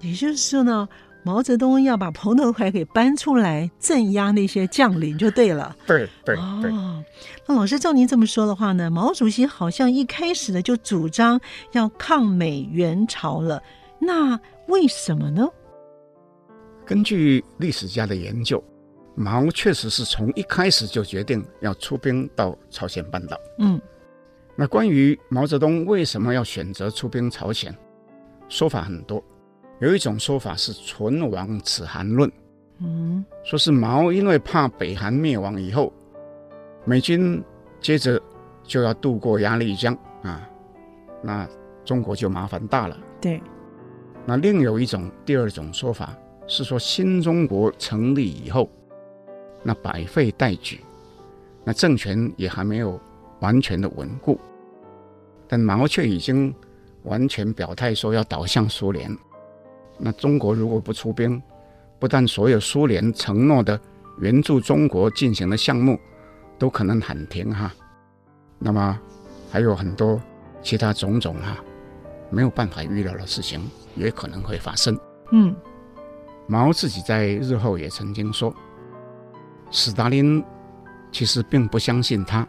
[0.00, 0.88] 也就是说呢，
[1.22, 5.76] 毛泽东要把彭德怀给搬出来镇压那些将领就对了。
[5.86, 6.70] 对对对。
[6.70, 7.04] 哦，
[7.46, 11.40] 那老师照您这么说的话呢，毛主席好像一开始呢就主张
[11.72, 13.62] 要抗美援朝了。
[13.98, 15.46] 那为什么呢？
[16.86, 18.62] 根据历史家的研究，
[19.14, 23.38] 毛确实是从一开始就决定要出兵到朝鲜半岛。
[23.58, 23.80] 嗯，
[24.56, 27.76] 那关于毛泽东为什么要选择出兵朝鲜，
[28.48, 29.22] 说法很多。
[29.80, 32.30] 有一种说法是“唇亡齿寒论”，
[32.80, 35.92] 嗯，说是毛因为怕北韩灭亡以后，
[36.84, 37.42] 美军
[37.80, 38.20] 接着
[38.62, 40.48] 就要渡过鸭绿江啊，
[41.22, 41.48] 那
[41.84, 42.96] 中国就麻烦大了。
[43.20, 43.42] 对。
[44.26, 46.16] 那另有一种第二种说法。
[46.52, 48.68] 是说新中国成立以后，
[49.62, 50.80] 那百废待举，
[51.62, 52.98] 那政权也还没有
[53.38, 54.36] 完全的稳固，
[55.46, 56.52] 但毛却已经
[57.04, 59.16] 完全表态说要倒向苏联。
[60.00, 61.40] 那中国如果不出兵，
[61.98, 63.78] 不但所有苏联承诺的
[64.20, 65.98] 援助中国进行的项目
[66.58, 67.72] 都可能喊停哈，
[68.58, 68.98] 那么
[69.50, 70.20] 还有很多
[70.62, 71.56] 其他种种哈
[72.30, 73.60] 没有办法预料的事情
[73.94, 74.98] 也可能会发生。
[75.32, 75.54] 嗯。
[76.46, 78.52] 毛自己在日后也曾经说，
[79.70, 80.42] 斯大林
[81.12, 82.44] 其实并不相信他，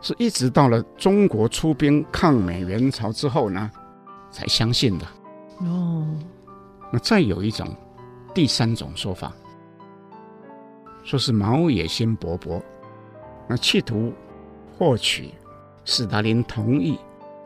[0.00, 3.68] 是一直到了中国出兵抗美援朝之后呢，
[4.30, 5.06] 才相信的。
[5.62, 6.06] 哦，
[6.90, 7.68] 那再有一种
[8.34, 9.32] 第三种说法，
[11.02, 12.62] 说是毛野心勃勃，
[13.48, 14.12] 那企图
[14.76, 15.34] 获取
[15.84, 16.98] 斯大林同意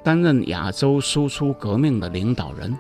[0.03, 2.77] 担任亚洲输出革命的领导人。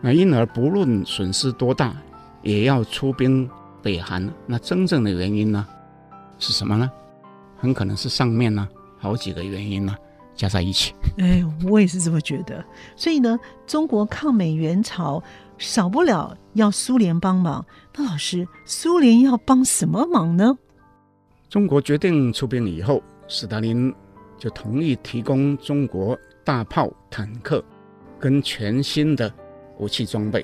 [0.00, 1.96] 那因而不论损失多大，
[2.42, 3.48] 也要出兵
[3.82, 4.28] 北韩。
[4.46, 5.66] 那真正的原因呢，
[6.38, 6.90] 是什么呢？
[7.58, 9.96] 很可能是上面呢好几个原因呢
[10.36, 10.94] 加在一起。
[11.18, 12.64] 哎，我也是这么觉得。
[12.94, 15.22] 所以呢，中国抗美援朝
[15.58, 17.64] 少不了要苏联帮忙。
[17.96, 20.56] 那老师，苏联要帮什么忙呢？
[21.48, 23.92] 中国决定出兵以后，斯大林
[24.38, 27.64] 就同意提供中国大炮、坦克
[28.20, 29.32] 跟全新的。
[29.78, 30.42] 武器装备，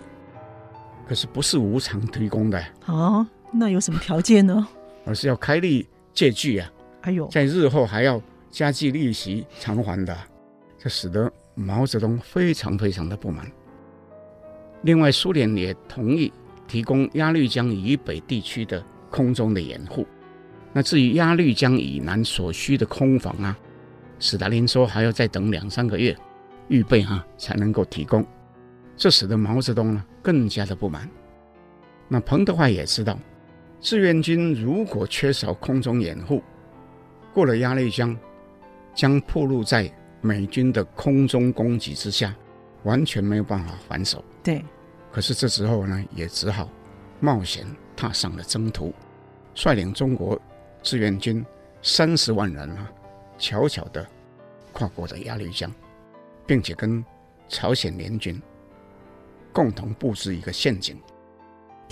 [1.09, 3.27] 可是不是无偿提供的哦？
[3.51, 4.69] 那有什么条件呢？
[5.07, 6.71] 而是要开立借据啊！
[7.01, 8.21] 哎呦，在日后还要
[8.53, 10.17] 加计利息偿还的，
[10.79, 13.51] 这使得毛泽东非常非常的不满。
[14.83, 16.31] 另外，苏联也同意
[16.69, 20.07] 提供鸭绿江以北地区的空中的掩护。
[20.73, 23.59] 那至于鸭绿江以南所需的空防啊，
[24.19, 26.15] 史达林说还要再等两三个月
[26.69, 28.23] 预备哈、才能够提供。
[28.97, 31.09] 这使得毛泽东呢更加的不满。
[32.07, 33.19] 那彭德怀也知道，
[33.81, 36.43] 志愿军如果缺少空中掩护，
[37.33, 38.15] 过了鸭绿江，
[38.95, 42.35] 将暴露在美军的空中攻击之下，
[42.85, 44.25] 完全没有办法还手。
[44.43, 44.65] 对。
[45.11, 46.69] 可是这时候呢，也只好
[47.21, 48.95] 冒险踏上了征途，
[49.55, 50.41] 率领中国
[50.83, 51.45] 志愿军
[51.83, 52.91] 三十万人啊，
[53.37, 54.07] 悄悄地
[54.73, 55.71] 跨过了鸭绿江，
[56.47, 57.05] 并且跟
[57.49, 58.41] 朝鲜联军。
[59.53, 60.99] 共同布置一个陷阱。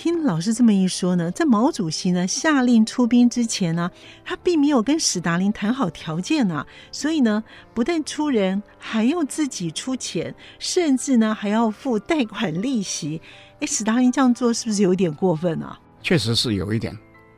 [0.03, 3.91] 听老师这么一说呢，在毛主席呢下令出兵之前呢，
[4.25, 7.45] 他并没有跟史达林谈好条件呢，所以呢，
[7.75, 13.21] 不但出人，还要自己出钱，甚至呢还要付贷款利息。
[13.61, 15.79] 哎，史达林这样做是不是有点过分啊？
[16.01, 16.97] 确实是有一点。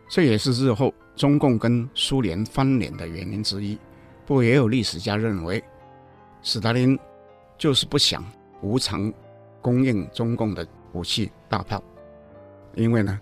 [0.08, 3.76] 这也是日后中共跟苏联翻脸的原因之一。
[4.24, 5.60] 不过，也有历史家认为，
[6.44, 6.96] 斯大林
[7.58, 8.24] 就是不想
[8.60, 9.12] 无偿
[9.60, 11.82] 供应中共的武器大炮，
[12.74, 13.18] 因为呢，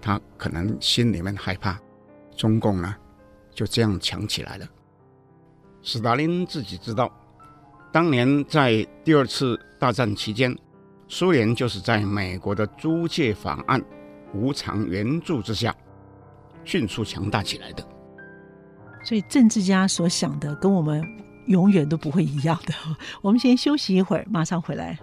[0.00, 1.78] 他可能心里面害怕
[2.36, 2.94] 中共呢
[3.52, 4.66] 就这样强起来了。
[5.82, 7.12] 斯大林自己知道，
[7.92, 10.56] 当年在第二次大战期间，
[11.08, 13.82] 苏联就是在美国的租借法案、
[14.32, 15.74] 无偿援助之下，
[16.64, 17.84] 迅速强大起来的。
[19.04, 21.02] 所以政治家所想的跟我们
[21.48, 22.72] 永远都不会一样的。
[23.20, 24.96] 我们先休息一会儿，马上回来。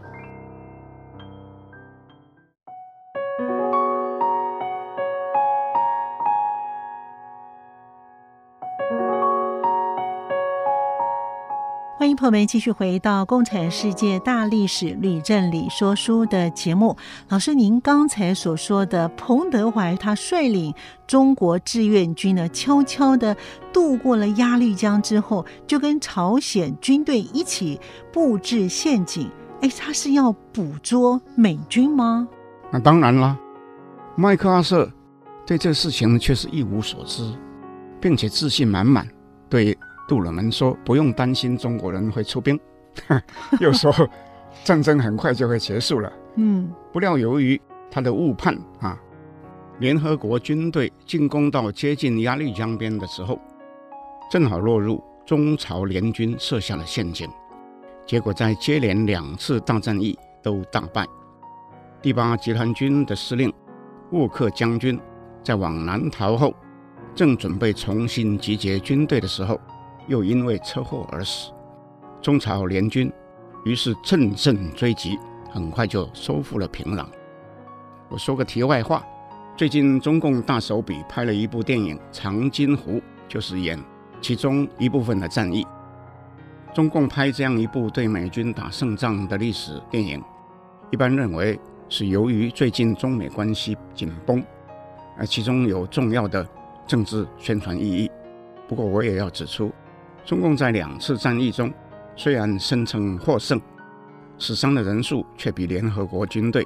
[12.19, 16.97] 朋友们继续回到《共产世界大历史吕振理说书》的节目。
[17.29, 20.73] 老师，您刚才所说的彭德怀他率领
[21.07, 23.37] 中国志愿军呢，悄悄地
[23.71, 27.79] 渡过了鸭绿江之后，就跟朝鲜军队一起
[28.11, 29.31] 布置陷阱。
[29.61, 32.27] 哎，他是要捕捉美军吗？
[32.69, 33.39] 那当然了。
[34.17, 34.91] 麦克阿瑟
[35.47, 37.33] 对这事情却是一无所知，
[38.01, 39.07] 并且自信满满，
[39.47, 39.77] 对。
[40.09, 42.59] 杜鲁门说：“不用担心中国人会出兵。
[43.61, 43.93] ”又说
[44.65, 48.99] ：“战争很快就会结束了。”嗯，不料由于他的误判啊，
[49.77, 53.39] 联合国军队进攻到接近鸭绿江边的时候，
[54.31, 57.29] 正好落入中朝联军设下的陷阱，
[58.07, 61.05] 结果在接连两次大战役都大败。
[62.01, 63.53] 第八集团军的司令
[64.11, 64.99] 沃克将军
[65.43, 66.51] 在往南逃后，
[67.13, 69.59] 正准备重新集结军队的时候。
[70.09, 71.51] 又因为车祸而死，
[72.19, 73.11] 中朝联军
[73.63, 75.19] 于是乘胜追击，
[75.51, 77.05] 很快就收复了平壤。
[78.09, 79.05] 我说个题外话，
[79.55, 82.93] 最近中共大手笔拍了一部电影《长津湖》，
[83.27, 83.77] 就是演
[84.19, 85.63] 其中一部分的战役。
[86.73, 90.19] 中共拍这样一部对美军打胜仗的历史电影，
[90.89, 94.43] 一般认为是由于最近中美关系紧绷，
[95.19, 96.43] 而其中有重要的
[96.87, 98.09] 政治宣传意义。
[98.67, 99.71] 不过我也要指出。
[100.29, 101.73] 中共在两次战役中，
[102.15, 103.59] 虽然声称获胜，
[104.37, 106.63] 死伤的人数却比联合国军队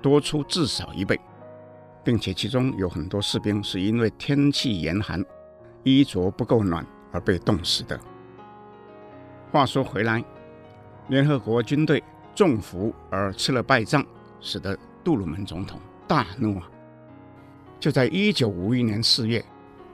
[0.00, 1.20] 多出至少一倍，
[2.02, 5.22] 并且其中有很多士兵是因为天气严寒，
[5.82, 8.00] 衣着不够暖而被冻死的。
[9.52, 10.24] 话说回来，
[11.08, 12.02] 联合国军队
[12.34, 14.02] 中伏而吃了败仗，
[14.40, 14.74] 使得
[15.04, 15.78] 杜鲁门总统
[16.08, 16.66] 大怒啊！
[17.78, 19.44] 就在一九五一年四月，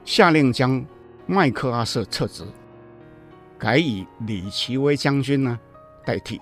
[0.05, 0.81] 下令将
[1.25, 2.45] 麦克阿瑟撤职。
[3.57, 5.59] 改以李奇微将军呢
[6.05, 6.39] 代替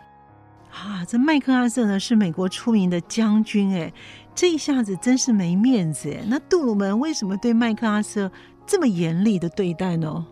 [0.71, 1.05] 啊！
[1.07, 3.93] 这麦克阿瑟呢是美国出名的将军哎，
[4.35, 6.23] 这一下子真是没面子哎。
[6.27, 8.29] 那杜鲁门为什么对麦克阿瑟
[8.67, 10.25] 这么严厉的对待呢？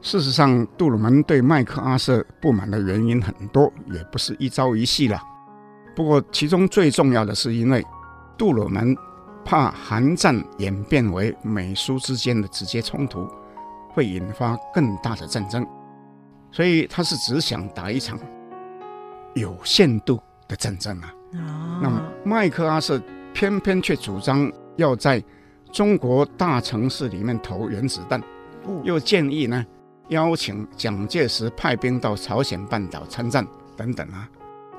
[0.00, 5.20] 事实上，杜鲁门对麦克阿瑟不满的原因很多，也不是一朝一夕了。
[5.94, 7.84] 不过，其中最重要的是因为
[8.36, 8.96] 杜鲁门
[9.44, 13.26] 怕韩战演变为美苏之间的直接冲突，
[13.94, 15.66] 会引发更大的战争。
[16.54, 18.16] 所以他是只想打一场
[19.34, 21.12] 有限度的战争啊。
[21.32, 23.02] 哦、那么麦克阿瑟
[23.32, 25.20] 偏偏却主张要在
[25.72, 28.20] 中国大城市里面投原子弹，
[28.62, 29.66] 哦、又建议呢
[30.10, 33.44] 邀请蒋介石派兵到朝鲜半岛参战
[33.76, 34.28] 等等啊，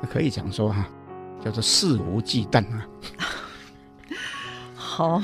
[0.09, 0.89] 可以讲说哈、啊，
[1.43, 2.87] 叫做肆无忌惮啊。
[4.73, 5.21] 好。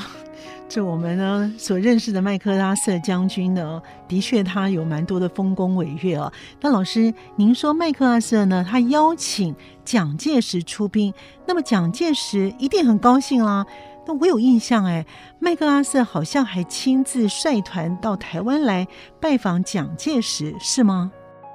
[0.74, 6.32] 这我们呢所认识的麦克阿瑟将军呢，的确他有蛮多的丰功伟业哦。
[6.62, 9.54] 那老师，您说麦克阿瑟呢，他邀请
[9.84, 11.14] 蒋介石出兵，
[11.46, 13.66] 那么蒋介石一定很高兴啦。
[14.08, 15.06] 那我有印象哎，
[15.40, 18.88] 麦克阿瑟好像还亲自率团到台湾来
[19.20, 21.12] 拜访蒋介石，是吗？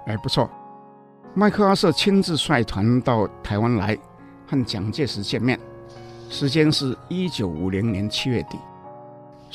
[0.07, 0.47] 哎，不错，
[1.33, 3.97] 麦克阿瑟亲自率团到台湾来
[4.47, 5.59] 和蒋介石见面，
[6.29, 8.59] 时间是一九五零年七月底。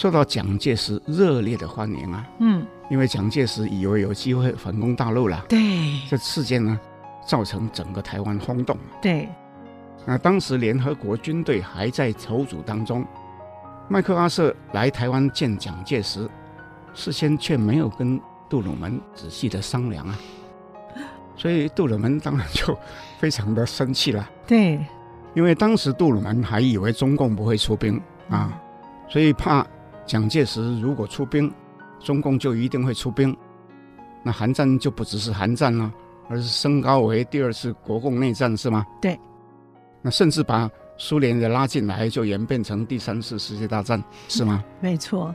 [0.02, 5.60] 受到蒋介石热烈的欢迎啊，嗯，因为蒋介石以为有机会反攻大陆了，对，
[6.10, 6.80] 这事件呢，
[7.24, 9.30] 造成整个台湾轰动，对。
[10.04, 13.06] 那当时联合国军队还在筹组当中，
[13.88, 16.28] 麦克阿瑟来台湾见蒋介石，
[16.96, 20.18] 事先却没有跟杜鲁门仔细的商量啊，
[21.38, 22.76] 所以杜鲁门当然就
[23.20, 24.84] 非常的生气了，对，
[25.36, 28.60] 因为当时杜鲁门还以为中共不会出兵啊，
[29.08, 29.64] 所以怕。
[30.12, 31.50] 蒋介石如果出兵，
[31.98, 33.34] 中共就一定会出兵，
[34.22, 35.90] 那韩战就不只是韩战了，
[36.28, 38.86] 而是升高为第二次国共内战，是吗？
[39.02, 39.18] 对。
[40.02, 44.62] 那甚至把苏联也拉进来，就演变成第三次世界大战，是吗？
[44.84, 45.34] 没错。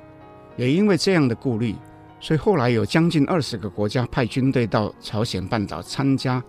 [0.58, 1.74] 也因为这样的顾虑，
[2.20, 6.44] 所以后来有将近二十个国家派军队到朝鲜半岛参加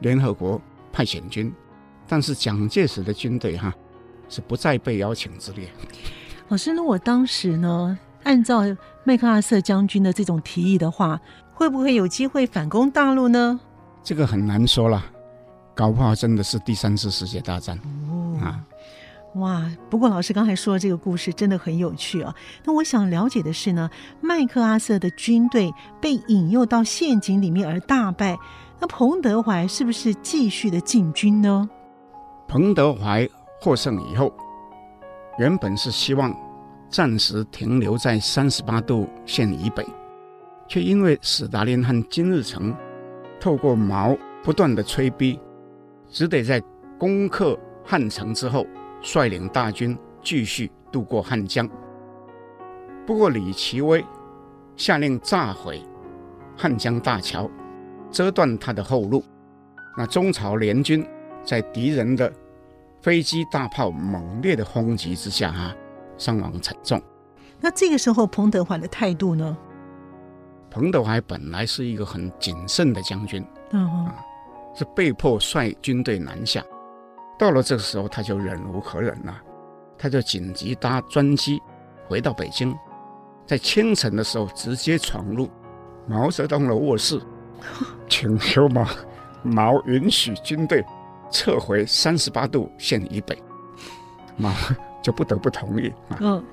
[0.00, 0.60] 联合国
[0.92, 1.50] 派遣军，
[2.06, 3.72] 但是蒋介石的军队哈
[4.28, 5.70] 是不再被邀请之列。
[6.52, 8.60] 老师，如果当时呢，按照
[9.04, 11.18] 麦克阿瑟将军的这种提议的话，
[11.54, 13.58] 会不会有机会反攻大陆呢？
[14.04, 15.02] 这个很难说了，
[15.74, 17.78] 搞不好真的是第三次世界大战。
[18.06, 18.60] 哦、啊，
[19.36, 19.66] 哇！
[19.88, 22.34] 不过老师刚才说的这个故事真的很有趣啊。
[22.66, 23.88] 那我想了解的是呢，
[24.20, 25.72] 麦克阿瑟的军队
[26.02, 28.38] 被引诱到陷阱里面而大败，
[28.78, 31.66] 那彭德怀是不是继续的进军呢？
[32.46, 33.26] 彭德怀
[33.58, 34.30] 获胜以后。
[35.38, 36.30] 原本是希望
[36.92, 39.82] 暂时停留在三十八度线以北，
[40.68, 42.76] 却因为史达林和金日成
[43.40, 44.14] 透过毛
[44.44, 45.40] 不断的催逼，
[46.10, 46.62] 只得在
[46.98, 48.66] 攻克汉城之后，
[49.00, 51.66] 率领大军继续渡过汉江。
[53.06, 54.04] 不过李奇微
[54.76, 55.82] 下令炸毁
[56.58, 57.50] 汉江大桥，
[58.10, 59.24] 遮断他的后路。
[59.96, 61.02] 那中朝联军
[61.42, 62.30] 在敌人的
[63.00, 65.74] 飞机、大炮猛烈的轰击之下，哈，
[66.22, 67.02] 伤亡惨重。
[67.60, 69.56] 那这个时候，彭德怀的态度呢？
[70.70, 74.14] 彭德怀本来是一个很谨慎的将军，嗯哼，啊，
[74.74, 76.64] 是被迫率军队南下。
[77.38, 79.36] 到了这个时候，他就忍无可忍了，
[79.98, 81.60] 他就紧急搭专机
[82.06, 82.72] 回到北京，
[83.44, 85.50] 在清晨的时候直接闯入
[86.06, 87.20] 毛泽东的卧室，
[88.08, 88.86] 请求毛
[89.42, 90.84] 毛允许军队。
[91.34, 93.42] 撤回三十八度线以北，
[94.36, 94.52] 毛
[95.02, 96.16] 就不得不同意啊。
[96.20, 96.44] 嗯，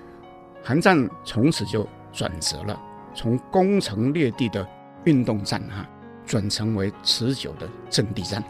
[0.64, 2.80] 韩战从此就转折了，
[3.14, 4.68] 从攻城略地的
[5.06, 5.88] 运动战啊，
[6.26, 8.44] 转成为持久的阵地战。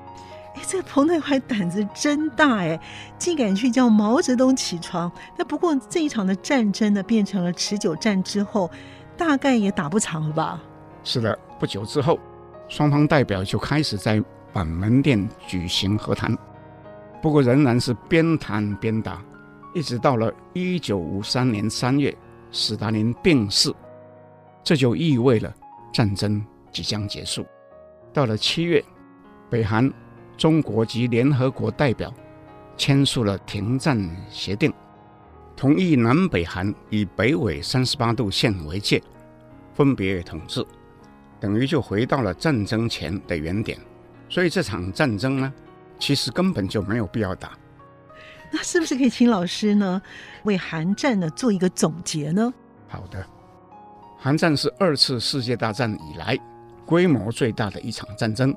[0.55, 2.79] 哎，这个彭德怀胆子真大哎，
[3.17, 5.11] 竟敢去叫毛泽东起床。
[5.37, 8.71] 那不过这一场的战争呢，变成了持久战之后，
[9.17, 10.61] 大概也打不长了吧？
[11.03, 12.17] 是的，不久之后，
[12.67, 14.23] 双方代表就开始在。
[14.51, 16.35] 板门店举行和谈，
[17.21, 19.21] 不过仍然是边谈边打，
[19.73, 22.15] 一直到了一九五三年三月，
[22.51, 23.73] 史达林病逝，
[24.63, 25.53] 这就意味了
[25.93, 27.45] 战争即将结束。
[28.11, 28.83] 到了七月，
[29.49, 29.91] 北韩、
[30.37, 32.11] 中国及联合国代表
[32.77, 33.99] 签署了停战
[34.29, 34.73] 协定，
[35.55, 39.01] 同意南北韩以北纬三十八度线为界，
[39.75, 40.65] 分别统治，
[41.39, 43.77] 等于就回到了战争前的原点。
[44.27, 45.53] 所以这场战争呢，
[45.99, 47.51] 其实根本就没有必要打。
[48.51, 50.01] 那是不是可以请老师呢，
[50.43, 52.53] 为韩战呢做一个总结呢？
[52.87, 53.25] 好的，
[54.17, 56.37] 韩战是二次世界大战以来
[56.85, 58.55] 规模最大的一场战争。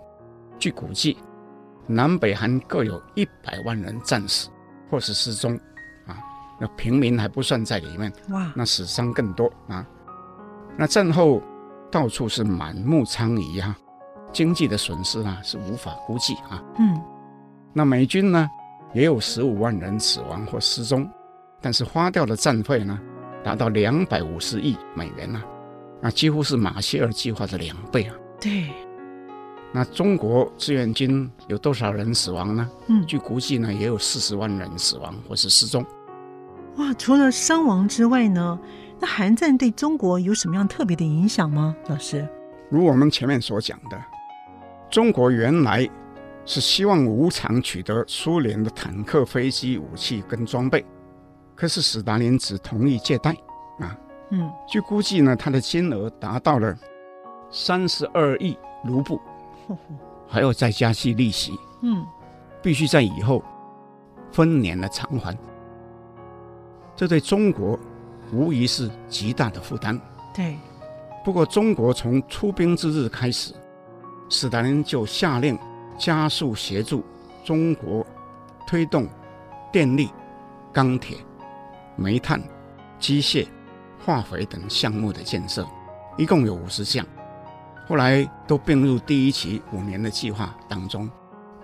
[0.59, 1.19] 据估计，
[1.87, 4.49] 南北韩各有一百万人战死
[4.91, 5.55] 或是失踪，
[6.07, 6.17] 啊，
[6.59, 8.13] 那平民还不算在里面。
[8.31, 9.87] 哇，那死伤更多啊。
[10.77, 11.43] 那战后
[11.91, 13.77] 到处是满目疮痍啊。
[14.33, 16.65] 经济的损失啊是无法估计啊。
[16.79, 16.99] 嗯，
[17.75, 18.49] 那美军呢
[18.93, 21.09] 也有十五万人死亡或失踪，
[21.61, 22.99] 但是花掉的战费呢
[23.43, 25.43] 达到两百五十亿美元啊，
[26.01, 28.15] 那几乎是马歇尔计划的两倍啊。
[28.41, 28.69] 对。
[29.75, 32.71] 那中国志愿军有多少人死亡呢？
[32.89, 35.83] 嗯，据估计呢也有四十万人死亡或是失踪。
[36.77, 38.59] 哇，除了伤亡之外呢，
[39.01, 41.75] 那韩战对中国有什么样特别的影响吗？
[41.89, 42.29] 老师？
[42.69, 43.99] 如我们前面所讲的。
[44.91, 45.89] 中国原来
[46.45, 50.85] 是希望无偿取得苏联的坦克、飞机、武器跟装备，
[51.55, 53.31] 可是斯大林只同意借贷
[53.79, 53.97] 啊。
[54.31, 56.77] 嗯，据估计呢，他的金额达到了
[57.51, 59.21] 三十二亿卢布，
[60.27, 61.53] 还要再加计利息。
[61.83, 62.05] 嗯，
[62.63, 63.43] 必须在以后
[64.33, 65.37] 分年来偿还。
[66.97, 67.79] 这对中国
[68.33, 70.01] 无疑是极大的负担。
[70.35, 70.57] 对，
[71.25, 73.55] 不过中国从出兵之日开始。
[74.31, 75.59] 斯大林就下令
[76.03, 77.05] 加速协助
[77.45, 78.05] 中国
[78.67, 79.07] 推动
[79.73, 80.11] 电力、
[80.73, 81.17] 钢铁、
[81.95, 82.43] 煤炭、
[82.99, 83.47] 机械、
[84.05, 85.65] 化肥等项目的建设，
[86.19, 87.07] 一共有五十项，
[87.87, 91.09] 后来都并入第一期五年的计划当中。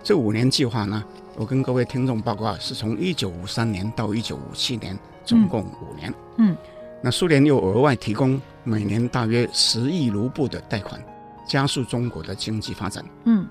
[0.01, 1.03] 这五年计划呢，
[1.35, 6.13] 我跟各位听众报告，是从一九五三年到一九五七年，总共五年。
[6.37, 6.55] 嗯，
[7.03, 10.97] 那苏联又额外提供每年大约十亿卢布的贷款。
[11.45, 13.03] 加速中国的经济发展。
[13.25, 13.47] 嗯，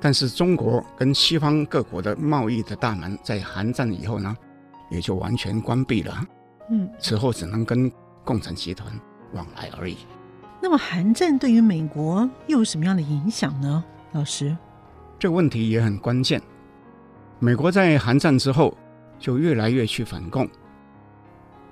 [0.00, 4.36] 但是中国跟西方各国的贸易的大门在韩战以后呢，
[4.90, 6.24] 也就完全关闭了。
[6.70, 7.90] 嗯，此后只能跟
[8.24, 8.92] 共产集团
[9.32, 9.96] 往来而已。
[10.60, 13.82] 那么韩战对于美国又有什么样的影响呢？
[14.12, 14.56] 老师，
[15.18, 16.40] 这个问题也很关键。
[17.38, 18.76] 美国在韩战之后
[19.18, 20.48] 就越来越去反共。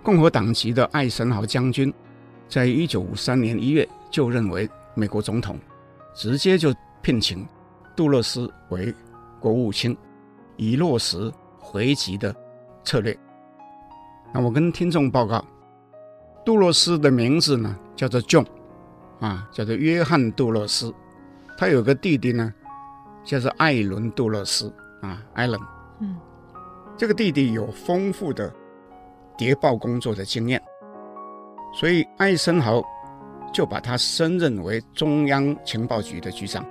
[0.03, 1.93] 共和党籍的艾森豪将军，
[2.49, 5.59] 在一九五三年一月就任为美国总统，
[6.15, 6.73] 直接就
[7.03, 7.47] 聘请
[7.97, 8.95] 杜勒斯为
[9.41, 9.97] 国务卿，
[10.57, 12.35] 以落实回击的
[12.85, 13.17] 策略。
[14.33, 15.43] 那我跟听众报告，
[16.45, 18.47] 杜勒斯的名字呢叫做 John，
[19.21, 20.95] 啊，叫做约翰杜勒斯，
[21.57, 22.53] 他有个弟弟呢
[23.25, 25.59] 叫做艾伦杜勒斯，啊，艾伦，
[26.01, 26.17] 嗯，
[26.97, 28.53] 这个弟弟有丰富的
[29.39, 30.63] 谍报工作的经验，
[31.73, 32.83] 所以艾森豪
[33.53, 36.65] 就把他升任为中央情报局的局长。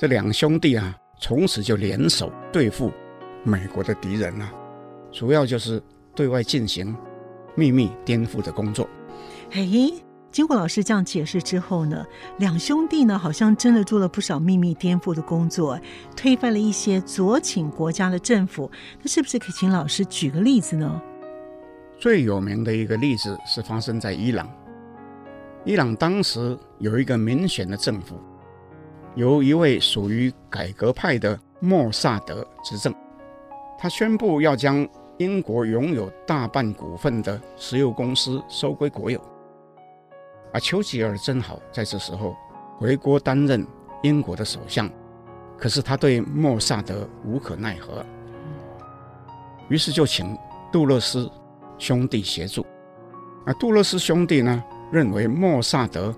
[0.00, 2.90] 这两兄弟啊，从此就联手对付
[3.44, 4.50] 美国的敌人啊，
[5.12, 5.78] 主要就是
[6.16, 6.96] 对外进行
[7.54, 8.88] 秘密颠覆的工作。
[9.50, 9.92] 嘿，
[10.32, 12.02] 经过老师这样解释之后呢，
[12.38, 15.78] 两兄弟呢好像真的做了不少秘密颠覆的工作，
[16.16, 18.70] 推翻了一些左倾国家的政府。
[19.02, 21.02] 那是不是可以请老师举个例子呢？
[21.98, 24.50] 最有名的一个例子是发生在伊朗。
[25.66, 28.18] 伊朗当时有一个民选的政府。
[29.16, 32.94] 由一位属于改革派的莫萨德执政，
[33.78, 34.88] 他宣布要将
[35.18, 39.20] 英国拥有大半股份的石油公司收归国有。
[40.52, 42.36] 而丘吉尔正好在这时候
[42.78, 43.66] 回国担任
[44.02, 44.88] 英国的首相，
[45.58, 48.04] 可是他对莫萨德无可奈何，
[49.68, 50.36] 于是就请
[50.72, 51.30] 杜勒斯
[51.78, 52.64] 兄弟协助。
[53.44, 56.14] 而杜勒斯兄弟呢，认为莫萨德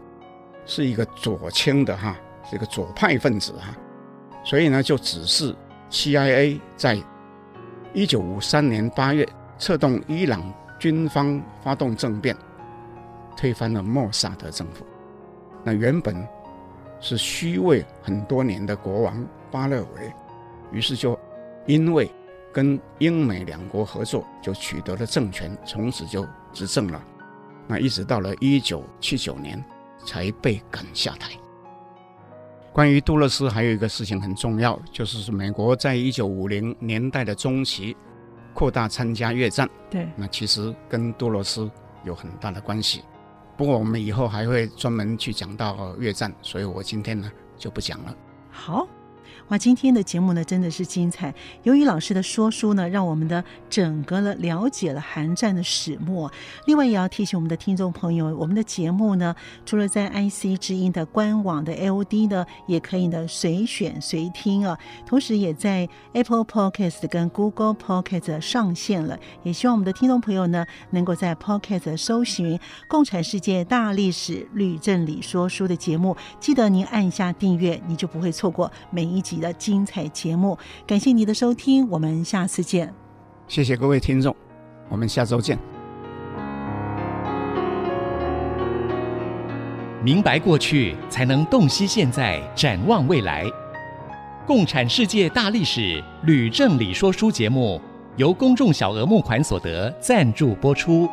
[0.67, 2.17] 是一个左倾的哈。
[2.53, 3.75] 这个左派分子哈，
[4.45, 5.57] 所以呢，就指示
[5.91, 7.03] CIA 在
[7.95, 9.27] 一九五三年八月
[9.57, 12.37] 策动伊朗军方发动政变，
[13.39, 14.85] 推翻了莫萨德政府。
[15.65, 16.29] 那原本
[17.01, 20.13] 是虚位很多年的国王巴勒维，
[20.73, 21.19] 于是就
[21.67, 22.11] 因为
[22.53, 27.03] 跟英美两国合作，就取得了政权，从此就执政了。
[27.67, 29.65] 那一直到了一九七九年
[30.05, 31.31] 才被赶下台。
[32.73, 37.95] 关于杜勒斯，还有一个事情很重要，就是美国在一九五零年代的中期
[38.55, 39.69] 扩大参加越战。
[39.91, 41.71] 对，那其实跟杜勒斯
[42.05, 43.03] 有很大的关系。
[43.59, 48.17] 不过我们以后还会专门去讲到越战，所以我今天呢就不讲了。
[48.51, 48.89] 好。
[49.53, 51.35] 哇，今天的节目呢真的是精彩。
[51.63, 56.33] 由于老师的说书呢，让我们的整个了了解了韩战的始末。
[56.65, 59.37] 另外也要提醒我们的听众朋友，我们的节目呢，
[59.67, 64.79] 除了在 IC 之音的官网的 AOD 呢，也可以呢随选随听啊。
[65.05, 69.19] 同时也在 Apple Podcast 跟 Google Podcast 上线了。
[69.43, 72.57] 也希望我们的听众朋友呢，能够在 Podcast 搜寻
[72.89, 82.91] 《共产世界大历史吕正理说书》的节目，记得您按下订阅，你就不会错过每一集的精彩节目，感谢你的收听，我们下次见。
[83.47, 84.35] 谢谢各位听众，
[84.89, 85.59] 我们下周见。
[90.03, 93.45] 明白过去，才能洞悉现在，展望未来。
[94.47, 97.81] 共产世界大历史吕正理说书节目，
[98.17, 101.09] 由公众小额募款所得赞助播出。